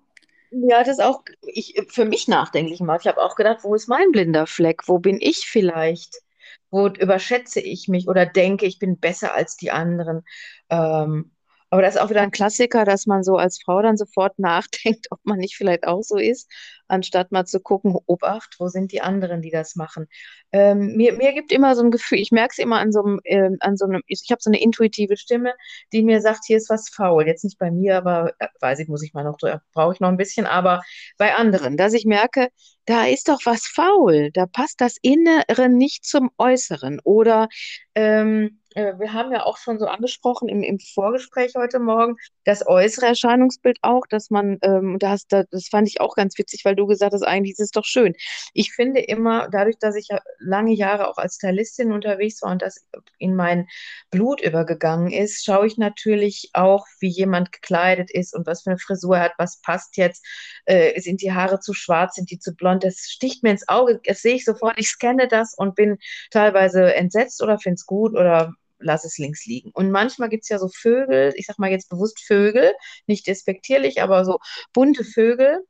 [0.50, 3.00] Ja, das ist auch ich, für mich nachdenklich gemacht.
[3.02, 4.86] Ich habe auch gedacht, wo ist mein blinder Fleck?
[4.86, 6.22] Wo bin ich vielleicht?
[6.70, 10.24] Wo überschätze ich mich oder denke, ich bin besser als die anderen?
[10.70, 11.32] Ähm,
[11.74, 15.08] aber das ist auch wieder ein Klassiker, dass man so als Frau dann sofort nachdenkt,
[15.10, 16.48] ob man nicht vielleicht auch so ist,
[16.86, 20.06] anstatt mal zu gucken, Obacht, wo sind die anderen, die das machen.
[20.52, 23.20] Ähm, mir, mir gibt immer so ein Gefühl, ich merke es immer an so einem,
[23.24, 25.52] äh, an so einem, ich, ich habe so eine intuitive Stimme,
[25.92, 27.26] die mir sagt, hier ist was faul.
[27.26, 29.38] Jetzt nicht bei mir, aber äh, weiß ich, muss ich mal noch,
[29.72, 30.80] brauche ich noch ein bisschen, aber
[31.18, 32.50] bei anderen, dass ich merke,
[32.86, 37.48] da ist doch was faul, da passt das Innere nicht zum Äußeren oder
[37.96, 42.66] ähm, äh, wir haben ja auch schon so angesprochen im, im Vorgespräch heute Morgen, das
[42.66, 46.86] äußere Erscheinungsbild auch, dass man, ähm, das, das fand ich auch ganz witzig, weil du
[46.86, 48.14] gesagt hast, eigentlich ist es doch schön.
[48.52, 52.62] Ich finde immer, dadurch, dass ich ja lange Jahre auch als Stylistin unterwegs war und
[52.62, 52.84] das
[53.18, 53.68] in mein
[54.10, 58.78] Blut übergegangen ist, schaue ich natürlich auch, wie jemand gekleidet ist und was für eine
[58.78, 60.26] Frisur er hat, was passt jetzt,
[60.64, 64.00] äh, sind die Haare zu schwarz, sind die zu blond, das sticht mir ins Auge,
[64.04, 65.98] das sehe ich sofort, ich scanne das und bin
[66.30, 68.52] teilweise entsetzt oder finde es gut oder
[68.84, 69.70] lass es links liegen.
[69.72, 72.72] Und manchmal gibt es ja so Vögel, ich sage mal jetzt bewusst Vögel,
[73.06, 74.38] nicht despektierlich, aber so
[74.72, 75.64] bunte Vögel,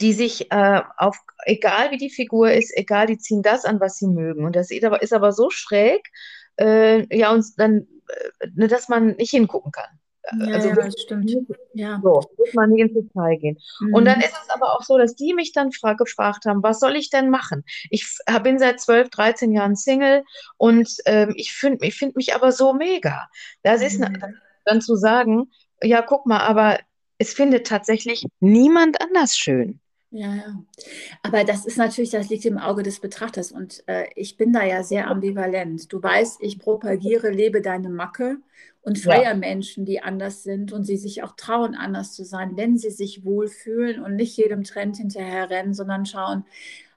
[0.00, 3.96] die sich äh, auf, egal wie die Figur ist, egal, die ziehen das an, was
[3.98, 4.44] sie mögen.
[4.44, 6.08] Und das ist aber, ist aber so schräg,
[6.58, 7.86] äh, ja, und dann,
[8.40, 9.98] äh, dass man nicht hingucken kann.
[10.32, 11.30] Ja, also, ja, stimmt.
[11.74, 12.00] Ja.
[12.02, 13.58] So, muss man nicht ins Detail gehen.
[13.80, 13.94] Mhm.
[13.94, 16.96] Und dann ist es aber auch so, dass die mich dann gefragt haben, was soll
[16.96, 17.64] ich denn machen?
[17.90, 20.24] Ich bin seit 12, 13 Jahren Single
[20.56, 23.28] und ähm, ich finde ich find mich aber so mega.
[23.62, 23.86] Das mhm.
[23.86, 24.04] ist
[24.64, 25.50] dann zu sagen,
[25.82, 26.78] ja, guck mal, aber
[27.18, 29.80] es findet tatsächlich niemand anders schön.
[30.10, 30.64] Ja, ja.
[31.22, 33.52] Aber das ist natürlich, das liegt im Auge des Betrachters.
[33.52, 35.92] Und äh, ich bin da ja sehr ambivalent.
[35.92, 38.38] Du weißt, ich propagiere, lebe deine Macke
[38.86, 39.34] und feiere ja.
[39.34, 43.24] Menschen, die anders sind und sie sich auch trauen, anders zu sein, wenn sie sich
[43.24, 46.44] wohlfühlen und nicht jedem Trend hinterher rennen, sondern schauen,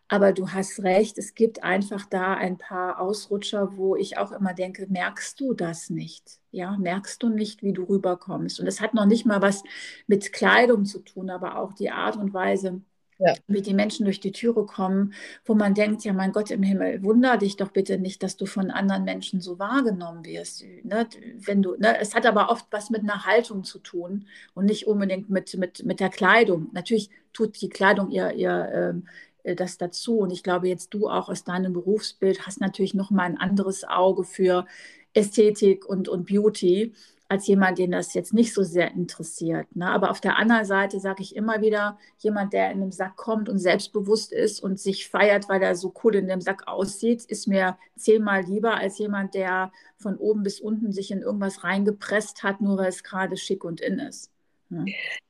[0.07, 4.53] aber du hast recht, es gibt einfach da ein paar Ausrutscher, wo ich auch immer
[4.53, 6.39] denke, merkst du das nicht?
[6.51, 8.59] Ja, merkst du nicht, wie du rüberkommst?
[8.59, 9.63] Und es hat noch nicht mal was
[10.07, 12.81] mit Kleidung zu tun, aber auch die Art und Weise,
[13.19, 13.33] ja.
[13.47, 15.13] wie die Menschen durch die Türe kommen,
[15.45, 18.45] wo man denkt, ja mein Gott im Himmel, wunder dich doch bitte nicht, dass du
[18.45, 20.63] von anderen Menschen so wahrgenommen wirst.
[20.83, 21.07] Ne?
[21.37, 21.99] Wenn du, ne?
[21.99, 25.85] Es hat aber oft was mit einer Haltung zu tun und nicht unbedingt mit, mit,
[25.85, 26.69] mit der Kleidung.
[26.71, 29.07] Natürlich tut die Kleidung ihr, ihr ähm,
[29.43, 30.19] äh, das dazu.
[30.19, 33.83] Und ich glaube, jetzt du auch aus deinem Berufsbild hast natürlich noch mal ein anderes
[33.83, 34.65] Auge für
[35.13, 36.93] Ästhetik und, und Beauty
[37.29, 39.75] als jemand, den das jetzt nicht so sehr interessiert.
[39.75, 39.87] Ne?
[39.89, 43.49] Aber auf der anderen Seite sage ich immer wieder, jemand, der in einem Sack kommt
[43.49, 47.47] und selbstbewusst ist und sich feiert, weil er so cool in dem Sack aussieht, ist
[47.47, 52.61] mir zehnmal lieber als jemand, der von oben bis unten sich in irgendwas reingepresst hat,
[52.61, 54.31] nur weil es gerade schick und in ist.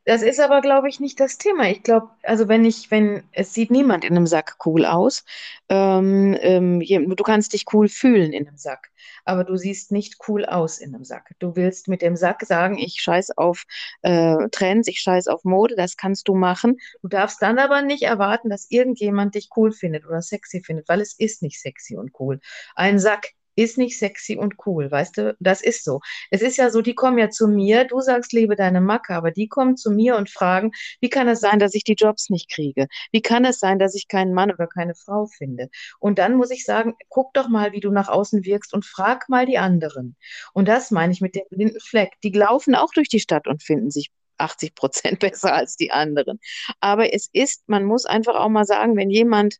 [0.06, 1.70] Das ist aber, glaube ich, nicht das Thema.
[1.70, 5.24] Ich glaube, also wenn ich, wenn, es sieht niemand in einem Sack cool aus.
[5.70, 8.92] Ähm, ähm, du kannst dich cool fühlen in einem Sack,
[9.24, 11.36] aber du siehst nicht cool aus in einem Sack.
[11.40, 13.64] Du willst mit dem Sack sagen, ich scheiß auf
[14.02, 16.78] äh, Trends, ich scheiß auf Mode, das kannst du machen.
[17.02, 21.02] Du darfst dann aber nicht erwarten, dass irgendjemand dich cool findet oder sexy findet, weil
[21.02, 22.40] es ist nicht sexy und cool.
[22.76, 25.36] Ein Sack ist nicht sexy und cool, weißt du?
[25.40, 26.00] Das ist so.
[26.32, 29.32] Es ist ja so, die kommen ja zu mir, du sagst, liebe deine Macke, aber
[29.32, 32.50] die kommen zu mir und fragen, wie kann es sein, dass ich die Jobs nicht
[32.50, 32.88] kriege?
[33.12, 35.70] Wie kann es sein, dass ich keinen Mann oder keine Frau finde?
[36.00, 39.28] Und dann muss ich sagen, guck doch mal, wie du nach außen wirkst und frag
[39.28, 40.16] mal die anderen.
[40.54, 42.14] Und das meine ich mit dem blinden Fleck.
[42.24, 46.40] Die laufen auch durch die Stadt und finden sich 80 Prozent besser als die anderen.
[46.80, 49.58] Aber es ist, man muss einfach auch mal sagen, wenn jemand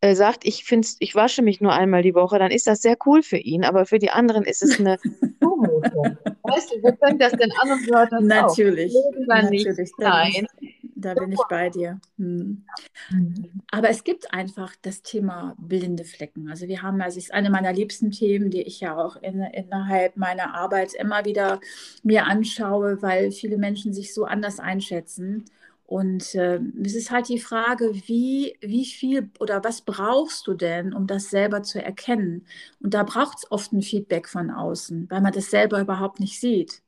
[0.00, 2.96] äh, sagt, ich find's, ich wasche mich nur einmal die Woche, dann ist das sehr
[3.06, 4.98] cool für ihn, aber für die anderen ist es eine
[5.40, 6.18] Zumutung.
[6.42, 8.94] weißt du, wo fängt das denn an und hört das Natürlich,
[9.26, 9.92] natürlich.
[9.98, 10.46] Nein.
[10.98, 12.00] Da bin ich bei dir.
[12.16, 12.64] Hm.
[13.10, 13.50] Mhm.
[13.70, 16.48] Aber es gibt einfach das Thema blinde Flecken.
[16.48, 19.42] Also wir haben, also es ist eine meiner liebsten Themen, die ich ja auch in,
[19.42, 21.60] innerhalb meiner Arbeit immer wieder
[22.02, 25.44] mir anschaue, weil viele Menschen sich so anders einschätzen.
[25.86, 30.92] Und äh, es ist halt die Frage, wie, wie viel oder was brauchst du denn,
[30.92, 32.46] um das selber zu erkennen?
[32.80, 36.40] Und da braucht es oft ein Feedback von außen, weil man das selber überhaupt nicht
[36.40, 36.82] sieht.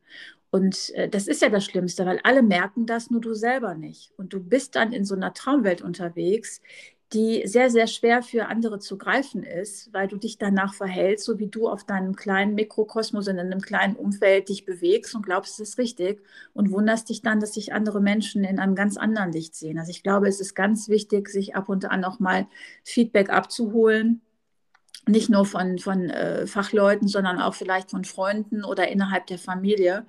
[0.50, 4.12] Und äh, das ist ja das Schlimmste, weil alle merken das, nur du selber nicht.
[4.16, 6.60] Und du bist dann in so einer Traumwelt unterwegs,
[7.14, 11.38] die sehr, sehr schwer für andere zu greifen ist, weil du dich danach verhältst, so
[11.38, 15.70] wie du auf deinem kleinen Mikrokosmos in einem kleinen Umfeld dich bewegst und glaubst, es
[15.70, 19.54] ist richtig und wunderst dich dann, dass sich andere Menschen in einem ganz anderen Licht
[19.54, 19.78] sehen.
[19.78, 22.46] Also ich glaube, es ist ganz wichtig, sich ab und an auch mal
[22.84, 24.20] Feedback abzuholen.
[25.06, 30.04] Nicht nur von, von äh, Fachleuten, sondern auch vielleicht von Freunden oder innerhalb der Familie,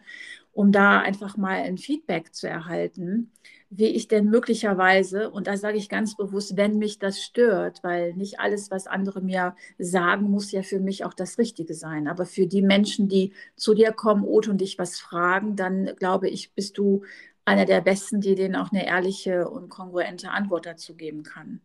[0.51, 3.31] um da einfach mal ein Feedback zu erhalten
[3.69, 8.13] wie ich denn möglicherweise, und da sage ich ganz bewusst, wenn mich das stört, weil
[8.15, 12.07] nicht alles, was andere mir sagen, muss ja für mich auch das Richtige sein.
[12.07, 16.29] Aber für die Menschen, die zu dir kommen, Ot und dich was fragen, dann glaube
[16.29, 17.03] ich, bist du
[17.45, 21.61] einer der Besten, die denen auch eine ehrliche und kongruente Antwort dazu geben kann.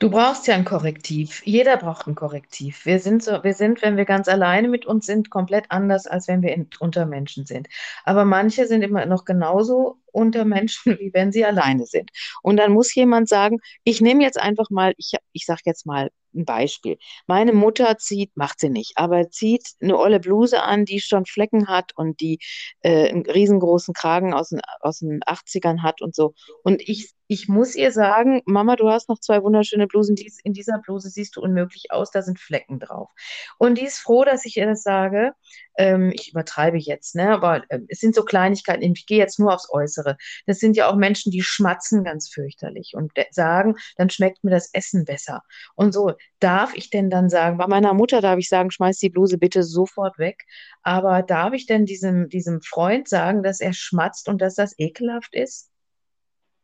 [0.00, 1.42] Du brauchst ja ein Korrektiv.
[1.44, 2.86] Jeder braucht ein Korrektiv.
[2.86, 6.26] Wir sind so, wir sind, wenn wir ganz alleine mit uns sind, komplett anders, als
[6.26, 7.68] wenn wir in, unter Menschen sind.
[8.04, 12.10] Aber manche sind immer noch genauso unter Menschen, wie wenn sie alleine sind.
[12.40, 16.08] Und dann muss jemand sagen, ich nehme jetzt einfach mal, ich, ich sage jetzt mal
[16.34, 16.96] ein Beispiel.
[17.26, 21.68] Meine Mutter zieht, macht sie nicht, aber zieht eine olle Bluse an, die schon Flecken
[21.68, 22.38] hat und die
[22.80, 26.32] äh, einen riesengroßen Kragen aus den, aus den 80ern hat und so.
[26.62, 30.52] Und ich, ich muss ihr sagen, Mama, du hast noch zwei wunderschöne Blusen, die, in
[30.52, 33.08] dieser Bluse siehst du unmöglich aus, da sind Flecken drauf.
[33.56, 35.32] Und die ist froh, dass ich ihr das sage.
[35.78, 37.30] Ähm, ich übertreibe jetzt, ne?
[37.30, 40.16] aber äh, es sind so Kleinigkeiten, ich gehe jetzt nur aufs Äußere.
[40.46, 44.68] Das sind ja auch Menschen, die schmatzen ganz fürchterlich und sagen, dann schmeckt mir das
[44.72, 45.42] Essen besser.
[45.76, 49.08] Und so, darf ich denn dann sagen, bei meiner Mutter darf ich sagen, schmeiß die
[49.08, 50.46] Bluse bitte sofort weg.
[50.82, 55.32] Aber darf ich denn diesem, diesem Freund sagen, dass er schmatzt und dass das ekelhaft
[55.32, 55.70] ist?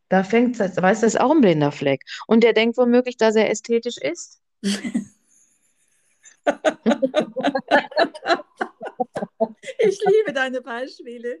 [0.09, 2.03] Da fängt das, weißt du, das ist auch ein blinder Fleck.
[2.27, 4.41] Und der denkt womöglich, dass er ästhetisch ist.
[9.79, 11.39] ich liebe deine Beispiele.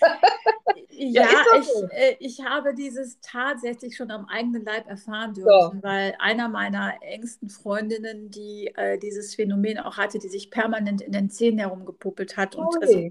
[0.90, 5.82] ja, ich, äh, ich habe dieses tatsächlich schon am eigenen Leib erfahren dürfen, so.
[5.82, 11.12] weil einer meiner engsten Freundinnen, die äh, dieses Phänomen auch hatte, die sich permanent in
[11.12, 13.10] den Zähnen herumgepuppelt hat und also,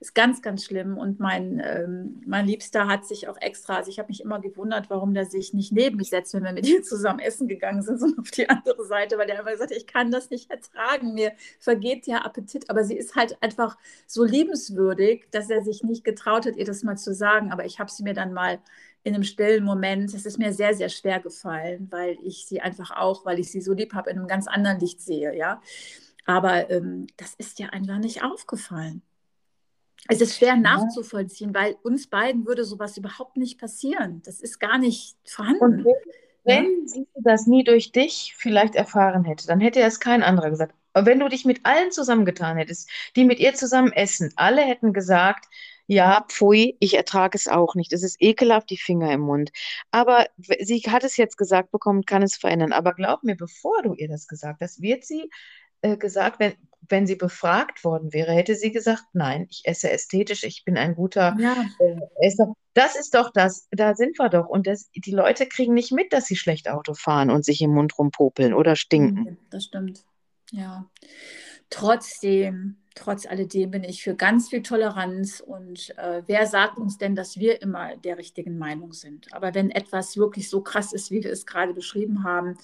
[0.00, 0.98] ist ganz, ganz schlimm.
[0.98, 4.90] Und mein, ähm, mein Liebster hat sich auch extra, also ich habe mich immer gewundert,
[4.90, 7.98] warum der sich nicht neben mich setzt, wenn wir mit ihm zusammen essen gegangen sind,
[8.00, 11.14] sondern auf die andere Seite, weil der immer gesagt hat, ich kann das nicht ertragen,
[11.14, 12.70] mir vergeht ja Appetit.
[12.70, 16.82] Aber sie ist halt einfach so liebenswürdig, dass er sich nicht getraut hat, ihr das
[16.82, 17.52] mal zu sagen.
[17.52, 18.60] Aber ich habe sie mir dann mal
[19.04, 22.90] in einem stillen Moment, es ist mir sehr, sehr schwer gefallen, weil ich sie einfach
[22.90, 25.60] auch, weil ich sie so lieb habe, in einem ganz anderen Licht sehe, ja.
[26.24, 29.02] Aber ähm, das ist ja einfach nicht aufgefallen.
[30.08, 34.22] Es ist schwer nachzuvollziehen, weil uns beiden würde sowas überhaupt nicht passieren.
[34.24, 35.62] Das ist gar nicht vorhanden.
[35.62, 35.86] Und
[36.44, 40.74] wenn, sie das nie durch dich vielleicht erfahren hätte, dann hätte es kein anderer gesagt.
[40.92, 44.92] Aber wenn du dich mit allen zusammengetan hättest, die mit ihr zusammen essen, alle hätten
[44.92, 45.46] gesagt,
[45.86, 47.92] ja, pfui, ich ertrage es auch nicht.
[47.92, 49.52] Es ist ekelhaft, die Finger im Mund.
[49.90, 50.26] Aber
[50.60, 52.72] sie hat es jetzt gesagt bekommen, kann es verändern.
[52.72, 55.30] Aber glaub mir, bevor du ihr das gesagt hast, wird sie
[55.82, 56.54] äh, gesagt, wenn,
[56.88, 60.94] wenn sie befragt worden wäre, hätte sie gesagt, nein, ich esse ästhetisch, ich bin ein
[60.94, 61.64] guter ja.
[61.78, 62.54] äh, Esser.
[62.74, 64.48] Das ist doch das, da sind wir doch.
[64.48, 67.70] Und das, die Leute kriegen nicht mit, dass sie schlecht Auto fahren und sich im
[67.70, 69.38] Mund rumpopeln oder stinken.
[69.50, 70.04] Das stimmt.
[70.50, 70.90] Ja.
[71.70, 77.14] Trotzdem, trotz alledem bin ich für ganz viel Toleranz und äh, wer sagt uns denn,
[77.14, 79.32] dass wir immer der richtigen Meinung sind?
[79.34, 82.56] Aber wenn etwas wirklich so krass ist, wie wir es gerade beschrieben haben,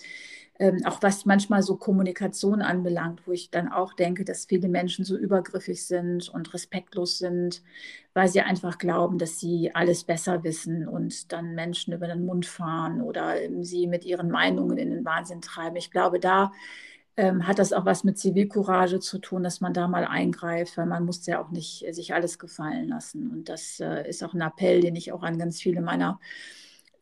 [0.61, 5.07] ähm, auch was manchmal so Kommunikation anbelangt, wo ich dann auch denke, dass viele Menschen
[5.07, 7.63] so übergriffig sind und respektlos sind,
[8.13, 12.45] weil sie einfach glauben, dass sie alles besser wissen und dann Menschen über den Mund
[12.45, 15.77] fahren oder ähm, sie mit ihren Meinungen in den Wahnsinn treiben.
[15.77, 16.53] Ich glaube, da
[17.21, 20.87] ähm, hat das auch was mit Zivilcourage zu tun, dass man da mal eingreift, weil
[20.87, 23.31] man muss ja auch nicht äh, sich alles gefallen lassen.
[23.31, 26.19] Und das äh, ist auch ein Appell, den ich auch an ganz viele meiner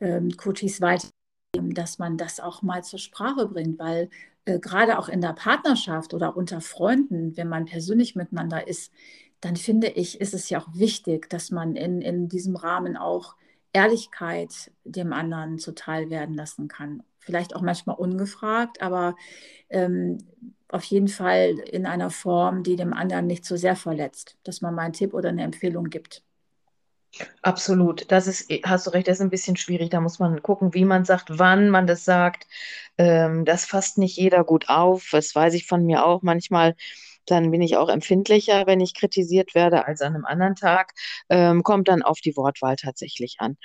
[0.00, 1.08] ähm, Coaches weiter
[1.52, 4.10] dass man das auch mal zur Sprache bringt, weil
[4.44, 8.92] äh, gerade auch in der Partnerschaft oder unter Freunden, wenn man persönlich miteinander ist,
[9.40, 13.36] dann finde ich, ist es ja auch wichtig, dass man in, in diesem Rahmen auch
[13.72, 17.02] Ehrlichkeit dem anderen zuteil werden lassen kann.
[17.18, 19.16] Vielleicht auch manchmal ungefragt, aber
[19.68, 20.18] ähm,
[20.68, 24.74] auf jeden Fall in einer Form, die dem anderen nicht so sehr verletzt, dass man
[24.74, 26.22] mal einen Tipp oder eine Empfehlung gibt.
[27.42, 28.10] Absolut.
[28.12, 29.90] Das ist, hast du recht, das ist ein bisschen schwierig.
[29.90, 32.46] Da muss man gucken, wie man sagt, wann man das sagt.
[32.98, 35.08] Ähm, das fasst nicht jeder gut auf.
[35.12, 36.22] Das weiß ich von mir auch.
[36.22, 36.76] Manchmal
[37.30, 40.92] dann bin ich auch empfindlicher, wenn ich kritisiert werde, als an einem anderen Tag.
[41.28, 43.56] Ähm, kommt dann auf die Wortwahl tatsächlich an.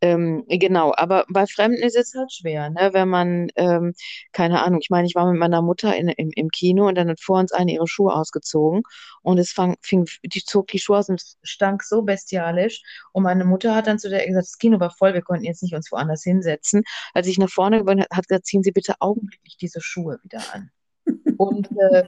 [0.00, 2.90] Ähm, genau, aber bei Fremden ist es halt schwer, ne?
[2.92, 3.94] wenn man, ähm,
[4.32, 7.08] keine Ahnung, ich meine, ich war mit meiner Mutter in, im, im Kino und dann
[7.08, 8.82] hat vor uns eine ihre Schuhe ausgezogen
[9.22, 13.44] und es fang, fing, die zog die Schuhe aus und stank so bestialisch und meine
[13.44, 15.90] Mutter hat dann zu der gesagt, das Kino war voll, wir konnten jetzt nicht uns
[15.92, 16.82] woanders hinsetzen.
[17.14, 20.70] Als ich nach vorne gegangen hat gesagt, ziehen Sie bitte augenblicklich diese Schuhe wieder an.
[21.36, 22.04] Und äh,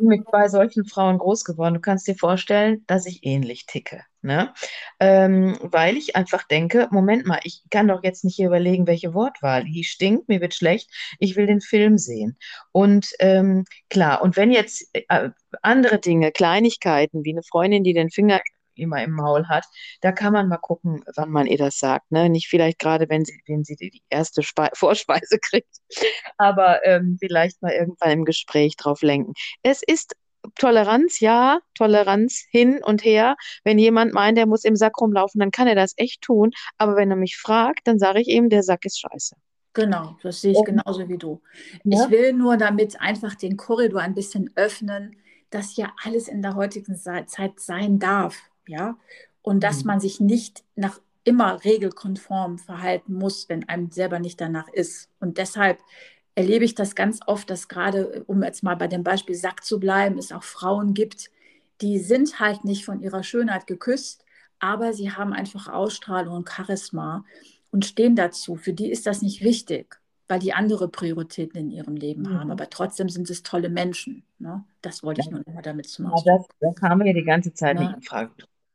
[0.00, 1.74] bin mit zwei solchen Frauen groß geworden.
[1.74, 4.02] Du kannst dir vorstellen, dass ich ähnlich ticke.
[4.22, 4.52] Ne?
[4.98, 9.14] Ähm, weil ich einfach denke, Moment mal, ich kann doch jetzt nicht hier überlegen, welche
[9.14, 9.64] Wortwahl.
[9.64, 12.36] Die stinkt, mir wird schlecht, ich will den Film sehen.
[12.72, 15.30] Und ähm, klar, und wenn jetzt äh,
[15.62, 18.40] andere Dinge, Kleinigkeiten, wie eine Freundin, die den Finger
[18.80, 19.64] immer im Maul hat.
[20.00, 22.10] Da kann man mal gucken, wann man ihr das sagt.
[22.10, 22.28] Ne?
[22.28, 25.76] Nicht vielleicht gerade, wenn sie, wenn sie die erste Spe Vorspeise kriegt,
[26.38, 29.34] aber ähm, vielleicht mal irgendwann im Gespräch drauf lenken.
[29.62, 30.14] Es ist
[30.56, 33.36] Toleranz, ja, Toleranz hin und her.
[33.64, 36.50] Wenn jemand meint, er muss im Sack rumlaufen, dann kann er das echt tun.
[36.78, 39.36] Aber wenn er mich fragt, dann sage ich ihm, der Sack ist scheiße.
[39.72, 41.40] Genau, das sehe ich genauso wie du.
[41.84, 42.04] Ja?
[42.04, 45.16] Ich will nur damit einfach den Korridor ein bisschen öffnen,
[45.50, 48.96] dass ja alles in der heutigen Zeit sein darf ja,
[49.42, 49.88] und dass mhm.
[49.88, 55.10] man sich nicht nach immer regelkonform verhalten muss, wenn einem selber nicht danach ist.
[55.20, 55.78] Und deshalb
[56.34, 59.78] erlebe ich das ganz oft, dass gerade, um jetzt mal bei dem Beispiel Sack zu
[59.78, 61.30] bleiben, es auch Frauen gibt,
[61.82, 64.24] die sind halt nicht von ihrer Schönheit geküsst,
[64.58, 67.24] aber sie haben einfach Ausstrahlung und Charisma
[67.70, 68.56] und stehen dazu.
[68.56, 72.38] Für die ist das nicht wichtig, weil die andere Prioritäten in ihrem Leben mhm.
[72.38, 72.50] haben.
[72.50, 74.22] Aber trotzdem sind es tolle Menschen.
[74.38, 74.64] Ne?
[74.82, 76.22] Das wollte ich nur noch damit zu machen.
[76.24, 77.82] Ja, das, das haben wir ja die ganze Zeit ja.
[77.82, 78.30] nicht in Frage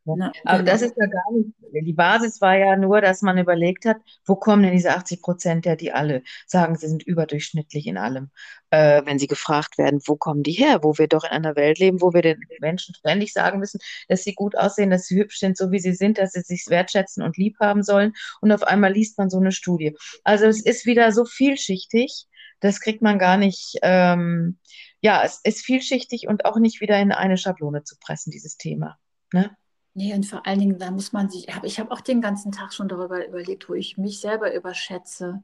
[0.05, 0.31] Ne?
[0.43, 0.71] Aber genau.
[0.71, 4.35] das ist ja gar nicht, die Basis war ja nur, dass man überlegt hat, wo
[4.35, 8.29] kommen denn diese 80 Prozent her, die alle sagen, sie sind überdurchschnittlich in allem.
[8.69, 11.79] Äh, wenn sie gefragt werden, wo kommen die her, wo wir doch in einer Welt
[11.79, 15.39] leben, wo wir den Menschen ständig sagen müssen, dass sie gut aussehen, dass sie hübsch
[15.39, 18.13] sind, so wie sie sind, dass sie sich wertschätzen und lieb haben sollen.
[18.41, 19.95] Und auf einmal liest man so eine Studie.
[20.23, 22.27] Also es ist wieder so vielschichtig,
[22.59, 24.59] das kriegt man gar nicht, ähm,
[25.01, 28.97] ja, es ist vielschichtig und auch nicht wieder in eine Schablone zu pressen, dieses Thema.
[29.33, 29.55] Ne?
[29.97, 32.73] Nee, und vor allen Dingen, da muss man sich, ich habe auch den ganzen Tag
[32.73, 35.41] schon darüber überlegt, wo ich mich selber überschätze.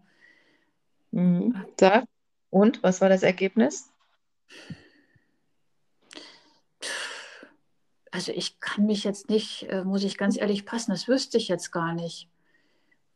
[1.11, 1.65] Mhm.
[1.77, 2.03] Da.
[2.49, 3.89] Und was war das Ergebnis?
[8.11, 11.47] Also ich kann mich jetzt nicht, äh, muss ich ganz ehrlich passen, das wüsste ich
[11.47, 12.27] jetzt gar nicht,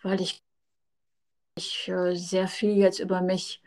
[0.02, 0.42] weil ich,
[1.58, 3.62] ich äh, sehr viel jetzt über mich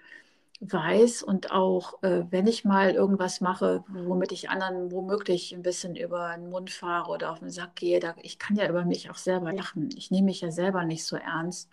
[0.61, 5.95] weiß und auch, äh, wenn ich mal irgendwas mache, womit ich anderen womöglich ein bisschen
[5.95, 9.11] über den Mund fahre oder auf den Sack gehe, da, ich kann ja über mich
[9.11, 9.91] auch selber lachen.
[9.97, 11.71] Ich nehme mich ja selber nicht so ernst.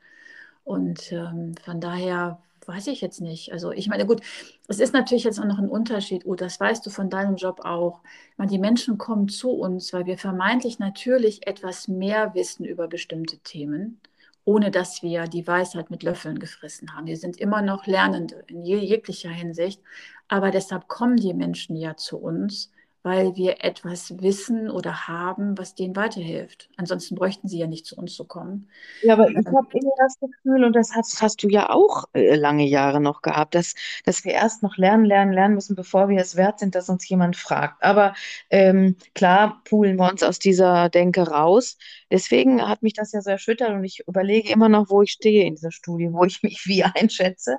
[0.64, 3.52] Und ähm, von daher weiß ich jetzt nicht.
[3.54, 4.22] Also ich meine, gut,
[4.68, 6.26] es ist natürlich jetzt auch noch ein Unterschied.
[6.26, 8.02] Oh, das weißt du von deinem Job auch.
[8.38, 13.38] meine, die Menschen kommen zu uns, weil wir vermeintlich natürlich etwas mehr wissen über bestimmte
[13.40, 14.00] Themen
[14.46, 17.08] ohne dass wir die Weisheit mit Löffeln gefressen haben.
[17.08, 19.82] Wir sind immer noch Lernende in jeglicher Hinsicht,
[20.28, 22.72] aber deshalb kommen die Menschen ja zu uns,
[23.06, 26.70] weil wir etwas wissen oder haben, was denen weiterhilft.
[26.76, 28.68] Ansonsten bräuchten sie ja nicht zu uns zu kommen.
[29.03, 32.06] Ja, aber ich ähm, habe immer das Gefühl, und das hast, hast du ja auch
[32.14, 33.76] äh, lange Jahre noch gehabt, dass,
[34.06, 37.08] dass wir erst noch lernen, lernen, lernen müssen, bevor wir es wert sind, dass uns
[37.08, 37.84] jemand fragt.
[37.84, 38.16] Aber
[38.49, 41.78] ähm, klar, poolen wir uns aus dieser Denke raus.
[42.10, 45.45] Deswegen hat mich das ja so erschüttert und ich überlege immer noch, wo ich stehe
[45.45, 47.58] in dieser Studie, wo ich mich wie einschätze.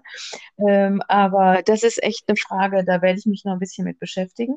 [0.69, 4.01] Ähm, aber das ist echt eine Frage, da werde ich mich noch ein bisschen mit
[4.01, 4.57] beschäftigen.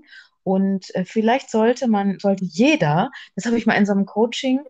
[0.49, 4.61] Und äh, vielleicht sollte man, sollte jeder, das habe ich mal in so einem Coaching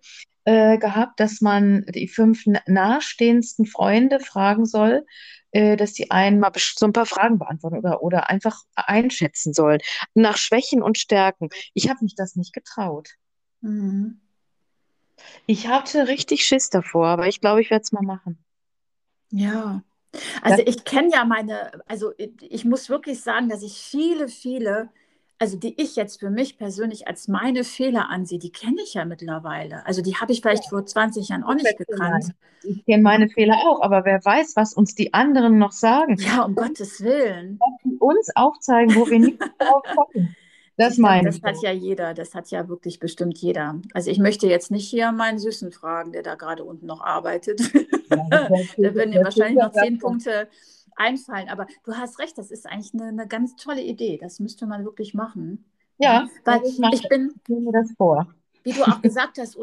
[0.43, 5.05] äh, gehabt, dass man die fünf nahestehendsten Freunde fragen soll,
[5.51, 9.79] äh, dass die einen mal so ein paar Fragen beantworten oder, oder einfach einschätzen sollen.
[10.15, 11.47] Nach Schwächen und Stärken.
[11.73, 13.11] Ich habe mich das nicht getraut.
[13.61, 14.19] Mhm.
[15.45, 18.37] Ich hatte richtig Schiss davor, aber ich glaube, ich werde es mal machen.
[19.31, 19.81] Ja,
[20.41, 24.89] also ich kenne ja meine, also ich muss wirklich sagen, dass ich viele, viele
[25.39, 29.05] also die ich jetzt für mich persönlich als meine Fehler ansehe, die kenne ich ja
[29.05, 29.85] mittlerweile.
[29.85, 30.69] Also die habe ich vielleicht ja.
[30.69, 32.33] vor 20 Jahren auch nicht gekannt.
[32.63, 36.17] Ich kenne meine Fehler auch, aber wer weiß, was uns die anderen noch sagen.
[36.19, 37.57] Ja, um Gottes Willen.
[37.99, 40.35] Uns aufzeigen, wo wir nicht drauf kommen.
[40.75, 41.41] Das meine ich.
[41.41, 43.81] Das hat ja jeder, das hat ja wirklich bestimmt jeder.
[43.93, 47.61] Also ich möchte jetzt nicht hier meinen Süßen fragen, der da gerade unten noch arbeitet.
[48.09, 48.27] Ja,
[48.77, 50.47] da würden mir wahrscheinlich noch zehn Punkte
[50.99, 51.49] einfallen.
[51.49, 54.17] Aber du hast recht, das ist eigentlich eine, eine ganz tolle Idee.
[54.17, 55.65] Das müsste man wirklich machen.
[55.97, 58.33] Ja, weil ich, ich bin, ich mir das vor.
[58.63, 59.57] Wie du auch gesagt hast,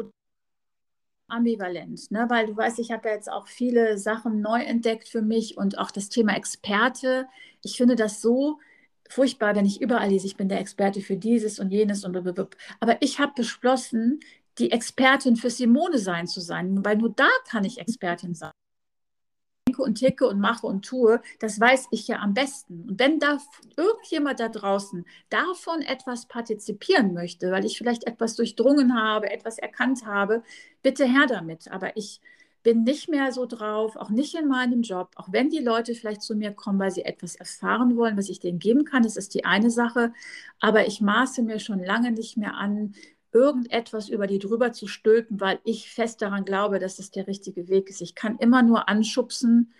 [1.27, 2.25] ambivalent, ne?
[2.29, 5.77] weil du weißt, ich habe ja jetzt auch viele Sachen neu entdeckt für mich und
[5.77, 7.27] auch das Thema Experte.
[7.63, 8.59] Ich finde das so
[9.09, 12.47] furchtbar, wenn ich überall lese, ich bin der Experte für dieses und jenes und blablabla.
[12.79, 14.19] aber ich habe beschlossen,
[14.57, 18.51] die Expertin für Simone sein zu sein, weil nur da kann ich Expertin sein.
[19.67, 22.85] Denke und ticke und mache und tue, das weiß ich ja am besten.
[22.87, 23.37] Und wenn da
[23.75, 30.05] irgendjemand da draußen davon etwas partizipieren möchte, weil ich vielleicht etwas durchdrungen habe, etwas erkannt
[30.05, 30.41] habe,
[30.81, 31.69] bitte her damit.
[31.69, 32.21] Aber ich
[32.63, 36.21] bin nicht mehr so drauf, auch nicht in meinem Job, auch wenn die Leute vielleicht
[36.21, 39.33] zu mir kommen, weil sie etwas erfahren wollen, was ich denen geben kann, das ist
[39.33, 40.11] die eine Sache,
[40.59, 42.93] aber ich maße mir schon lange nicht mehr an,
[43.37, 47.67] irgendetwas über die drüber zu stülpen, weil ich fest daran glaube, dass es der richtige
[47.69, 48.01] Weg ist.
[48.01, 49.73] Ich kann immer nur anschubsen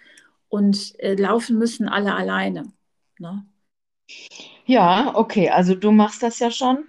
[0.50, 2.72] und äh, laufen müssen alle alleine.
[3.20, 3.46] Ne?
[4.66, 6.86] Ja, okay, also du machst das ja schon.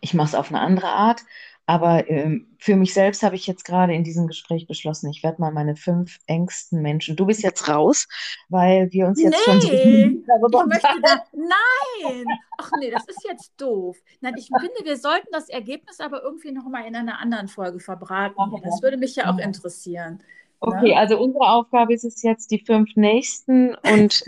[0.00, 1.22] Ich mache es auf eine andere Art.
[1.70, 5.40] Aber ähm, für mich selbst habe ich jetzt gerade in diesem Gespräch beschlossen, ich werde
[5.40, 7.14] mal meine fünf engsten Menschen.
[7.14, 8.08] Du bist jetzt raus,
[8.48, 12.24] weil wir uns jetzt nee, schon so ich möchte da, Nein!
[12.58, 13.96] Ach nee, das ist jetzt doof.
[14.20, 18.34] Nein, ich finde, wir sollten das Ergebnis aber irgendwie nochmal in einer anderen Folge verbraten.
[18.64, 20.24] Das würde mich ja auch interessieren.
[20.62, 24.24] Okay, also unsere Aufgabe ist es jetzt, die fünf Nächsten und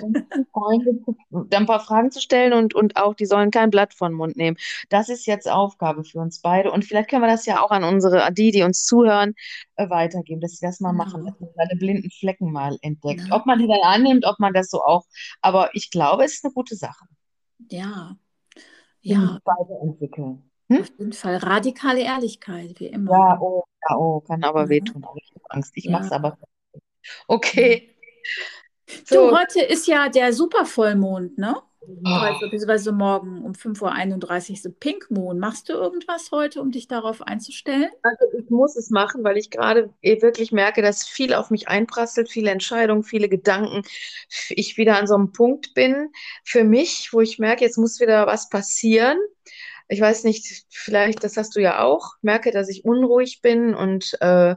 [0.53, 0.99] Freunde
[1.30, 4.16] dann ein paar Fragen zu stellen und, und auch, die sollen kein Blatt von den
[4.16, 4.57] Mund nehmen.
[4.89, 6.72] Das ist jetzt Aufgabe für uns beide.
[6.72, 9.35] Und vielleicht können wir das ja auch an unsere, die, die uns zuhören,
[9.76, 13.24] äh, weitergeben, dass sie das mal machen, dass man seine blinden Flecken mal entdeckt.
[13.30, 15.05] Ob man die dann annimmt, ob man das so auch,
[15.43, 17.05] aber ich glaube, es ist eine gute Sache.
[17.70, 18.16] Ja.
[19.03, 19.39] Ja.
[19.45, 20.51] Weiterentwickeln.
[20.73, 20.83] Hm?
[20.83, 23.12] Auf jeden Fall radikale Ehrlichkeit, wie immer.
[23.12, 24.68] Ja, oh, ja, oh, kann aber ja.
[24.68, 25.05] wehtun.
[25.16, 25.73] Ich habe Angst.
[25.75, 25.93] Ich ja.
[25.93, 26.39] mache es aber.
[27.27, 27.89] Okay.
[29.05, 29.31] So.
[29.31, 31.57] Du, heute ist ja der Supervollmond, ne?
[32.05, 35.41] Heute, beziehungsweise morgen um 5.31 Uhr ist Pink Moon.
[35.41, 37.91] Machst du irgendwas heute, um dich darauf einzustellen?
[38.03, 42.31] Also ich muss es machen, weil ich gerade wirklich merke, dass viel auf mich einprasselt,
[42.31, 43.83] viele Entscheidungen, viele Gedanken.
[44.51, 46.12] Ich wieder an so einem Punkt bin
[46.45, 49.18] für mich, wo ich merke, jetzt muss wieder was passieren
[49.93, 54.16] ich weiß nicht, vielleicht, das hast du ja auch, merke, dass ich unruhig bin und,
[54.22, 54.55] äh,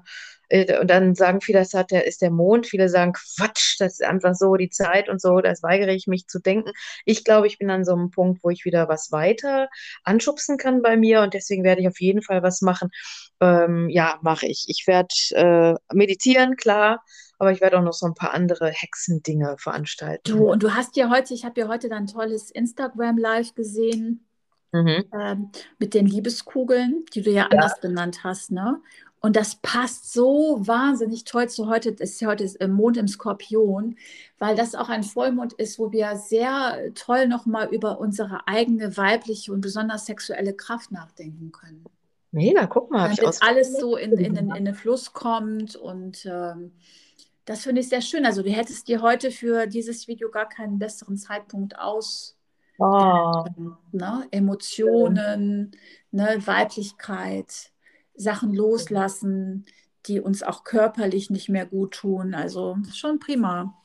[0.47, 2.67] äh, und dann sagen viele, das hat der, ist der Mond.
[2.67, 6.27] Viele sagen, Quatsch, das ist einfach so die Zeit und so, das weigere ich mich
[6.27, 6.71] zu denken.
[7.03, 9.67] Ich glaube, ich bin an so einem Punkt, wo ich wieder was weiter
[10.03, 12.89] anschubsen kann bei mir und deswegen werde ich auf jeden Fall was machen.
[13.41, 14.65] Ähm, ja, mache ich.
[14.67, 17.03] Ich werde äh, meditieren, klar
[17.38, 20.21] aber ich werde auch noch so ein paar andere Hexendinge veranstalten.
[20.23, 24.24] Du, und du hast ja heute, ich habe ja heute dein tolles Instagram Live gesehen
[24.84, 25.03] mhm.
[25.13, 25.49] ähm,
[25.80, 28.82] mit den Liebeskugeln, die du ja, ja anders genannt hast, ne?
[29.26, 33.95] Und das passt so wahnsinnig toll zu heute, das ist heute äh, Mond im Skorpion,
[34.38, 39.51] weil das auch ein Vollmond ist, wo wir sehr toll nochmal über unsere eigene weibliche
[39.51, 41.86] und besonders sexuelle Kraft nachdenken können.
[42.32, 43.15] Mega, guck mal.
[43.15, 46.73] Damit alles so in, in, in, in, den Fluss kommt und ähm,
[47.45, 48.28] das finde ich sehr schön.
[48.28, 52.34] Also du hättest dir heute für dieses Video gar keinen besseren Zeitpunkt aus
[52.78, 53.45] Oh.
[53.91, 54.28] Ne?
[54.32, 55.71] Emotionen,
[56.11, 56.38] ne?
[56.45, 57.71] Weiblichkeit,
[58.15, 59.65] Sachen loslassen,
[60.07, 62.34] die uns auch körperlich nicht mehr gut tun.
[62.34, 63.76] Also schon prima.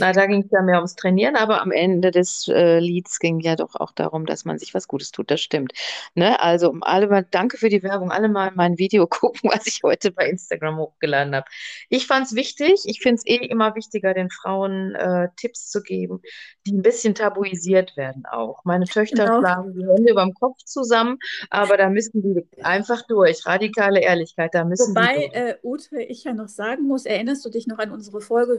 [0.00, 3.38] Na, da ging es ja mehr ums Trainieren, aber am Ende des äh, Lieds ging
[3.40, 5.30] ja doch auch darum, dass man sich was Gutes tut.
[5.30, 5.72] Das stimmt.
[6.14, 6.40] Ne?
[6.40, 8.10] Also alle mal, danke für die Werbung.
[8.10, 11.46] Alle mal mein Video gucken, was ich heute bei Instagram hochgeladen habe.
[11.90, 12.82] Ich fand es wichtig.
[12.86, 16.20] Ich finde es eh immer wichtiger, den Frauen äh, Tipps zu geben,
[16.66, 18.64] die ein bisschen tabuisiert werden auch.
[18.64, 19.40] Meine Töchter genau.
[19.40, 21.18] schlagen die Hände über dem Kopf zusammen,
[21.50, 23.46] aber da müssen die einfach durch.
[23.46, 27.66] Radikale Ehrlichkeit, da müssen Wobei, äh, Ute, ich ja noch sagen muss, erinnerst du dich
[27.68, 28.58] noch an unsere Folge,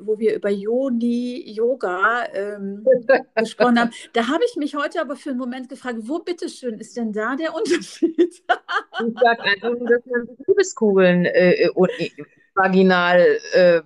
[0.00, 2.84] wo wir über Yoga Yoni-Yoga ähm,
[3.36, 3.90] gesprochen haben.
[4.12, 7.36] Da habe ich mich heute aber für einen Moment gefragt, wo bitteschön ist denn da
[7.36, 8.16] der Unterschied?
[8.18, 12.10] ich sage einfach nur, dass man Liebeskugeln äh, äh,
[12.54, 13.82] vaginal äh,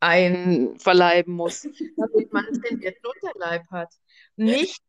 [0.00, 3.94] einverleiben muss, damit man trainierten Unterleib hat.
[4.36, 4.82] Nicht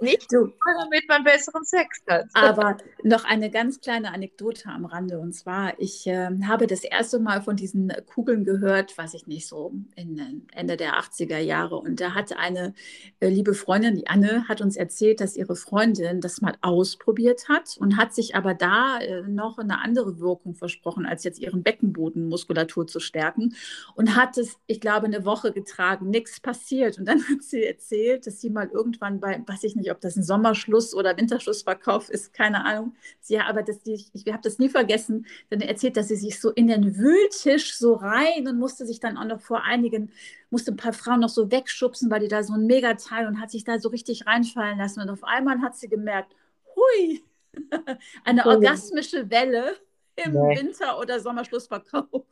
[0.00, 0.52] nicht, du.
[0.78, 2.26] damit man besseren Sex hat.
[2.34, 5.18] Aber noch eine ganz kleine Anekdote am Rande.
[5.18, 9.46] Und zwar, ich äh, habe das erste Mal von diesen Kugeln gehört, weiß ich nicht,
[9.46, 11.76] so in, Ende der 80er Jahre.
[11.76, 12.74] Und da hat eine
[13.20, 17.76] äh, liebe Freundin, die Anne, hat uns erzählt, dass ihre Freundin das mal ausprobiert hat
[17.78, 22.86] und hat sich aber da äh, noch eine andere Wirkung versprochen, als jetzt ihren Beckenbodenmuskulatur
[22.86, 23.54] zu stärken.
[23.94, 26.98] Und hat es, ich glaube, eine Woche getragen, nichts passiert.
[26.98, 30.16] Und dann hat sie erzählt, dass sie mal irgendwann bei weiß ich nicht, ob das
[30.16, 32.94] ein Sommerschluss oder Winterschlussverkauf ist, keine Ahnung.
[33.20, 36.40] Sie, aber das, die, ich habe das nie vergessen, denn er erzählt, dass sie sich
[36.40, 40.10] so in den Wühltisch so rein und musste sich dann auch noch vor einigen,
[40.50, 43.50] musste ein paar Frauen noch so wegschubsen, weil die da so ein Megateil und hat
[43.50, 45.00] sich da so richtig reinfallen lassen.
[45.00, 46.34] Und auf einmal hat sie gemerkt,
[46.74, 47.24] hui,
[48.24, 49.76] eine orgasmische Welle
[50.16, 50.58] im nee.
[50.58, 52.24] Winter- oder Sommerschlussverkauf.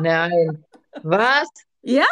[0.00, 0.64] Nein.
[1.02, 1.48] Was?
[1.82, 2.06] Ja,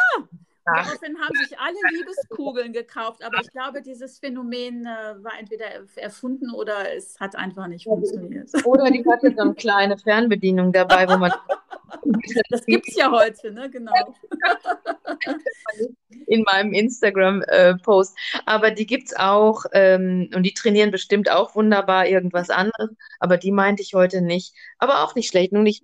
[0.67, 5.65] daraufhin haben sich alle Liebeskugeln gekauft, aber ich glaube, dieses Phänomen äh, war entweder
[5.95, 8.49] erfunden oder es hat einfach nicht funktioniert.
[8.65, 11.31] Oder die hatte so eine kleine Fernbedienung dabei, wo man.
[12.49, 13.69] das gibt es ja heute, ne?
[13.69, 13.93] Genau.
[16.27, 18.17] In meinem Instagram-Post.
[18.17, 22.89] Äh, aber die gibt es auch ähm, und die trainieren bestimmt auch wunderbar irgendwas anderes.
[23.19, 24.53] Aber die meinte ich heute nicht.
[24.77, 25.53] Aber auch nicht schlecht.
[25.53, 25.83] Nur nicht.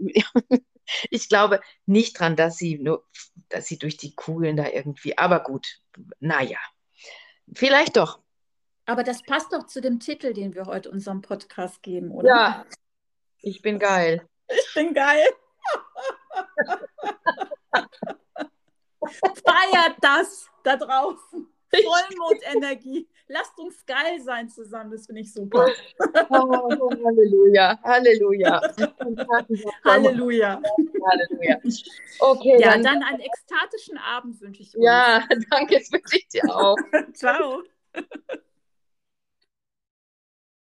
[1.10, 3.04] ich glaube nicht dran, dass sie nur,
[3.54, 5.16] dass sie durch die Kugeln da irgendwie.
[5.18, 5.80] Aber gut,
[6.20, 6.58] naja.
[7.54, 8.20] Vielleicht doch.
[8.86, 12.28] Aber das passt doch zu dem Titel, den wir heute unserem Podcast geben, oder?
[12.28, 12.66] Ja.
[13.39, 14.28] Ich bin geil.
[14.47, 15.26] Ich bin geil.
[19.01, 21.47] Feiert das da draußen.
[21.74, 23.08] Vollmondenergie.
[23.28, 25.68] Lasst uns geil sein zusammen, das finde ich super.
[26.30, 28.62] Oh, Halleluja, Halleluja.
[29.84, 30.62] Halleluja.
[31.10, 31.60] Halleluja.
[32.20, 32.58] Okay.
[32.60, 34.84] Ja, dann, dann einen ekstatischen Abend wünsche ich euch.
[34.84, 36.78] Ja, danke, das wünsche ich dir auch.
[37.14, 37.64] Ciao.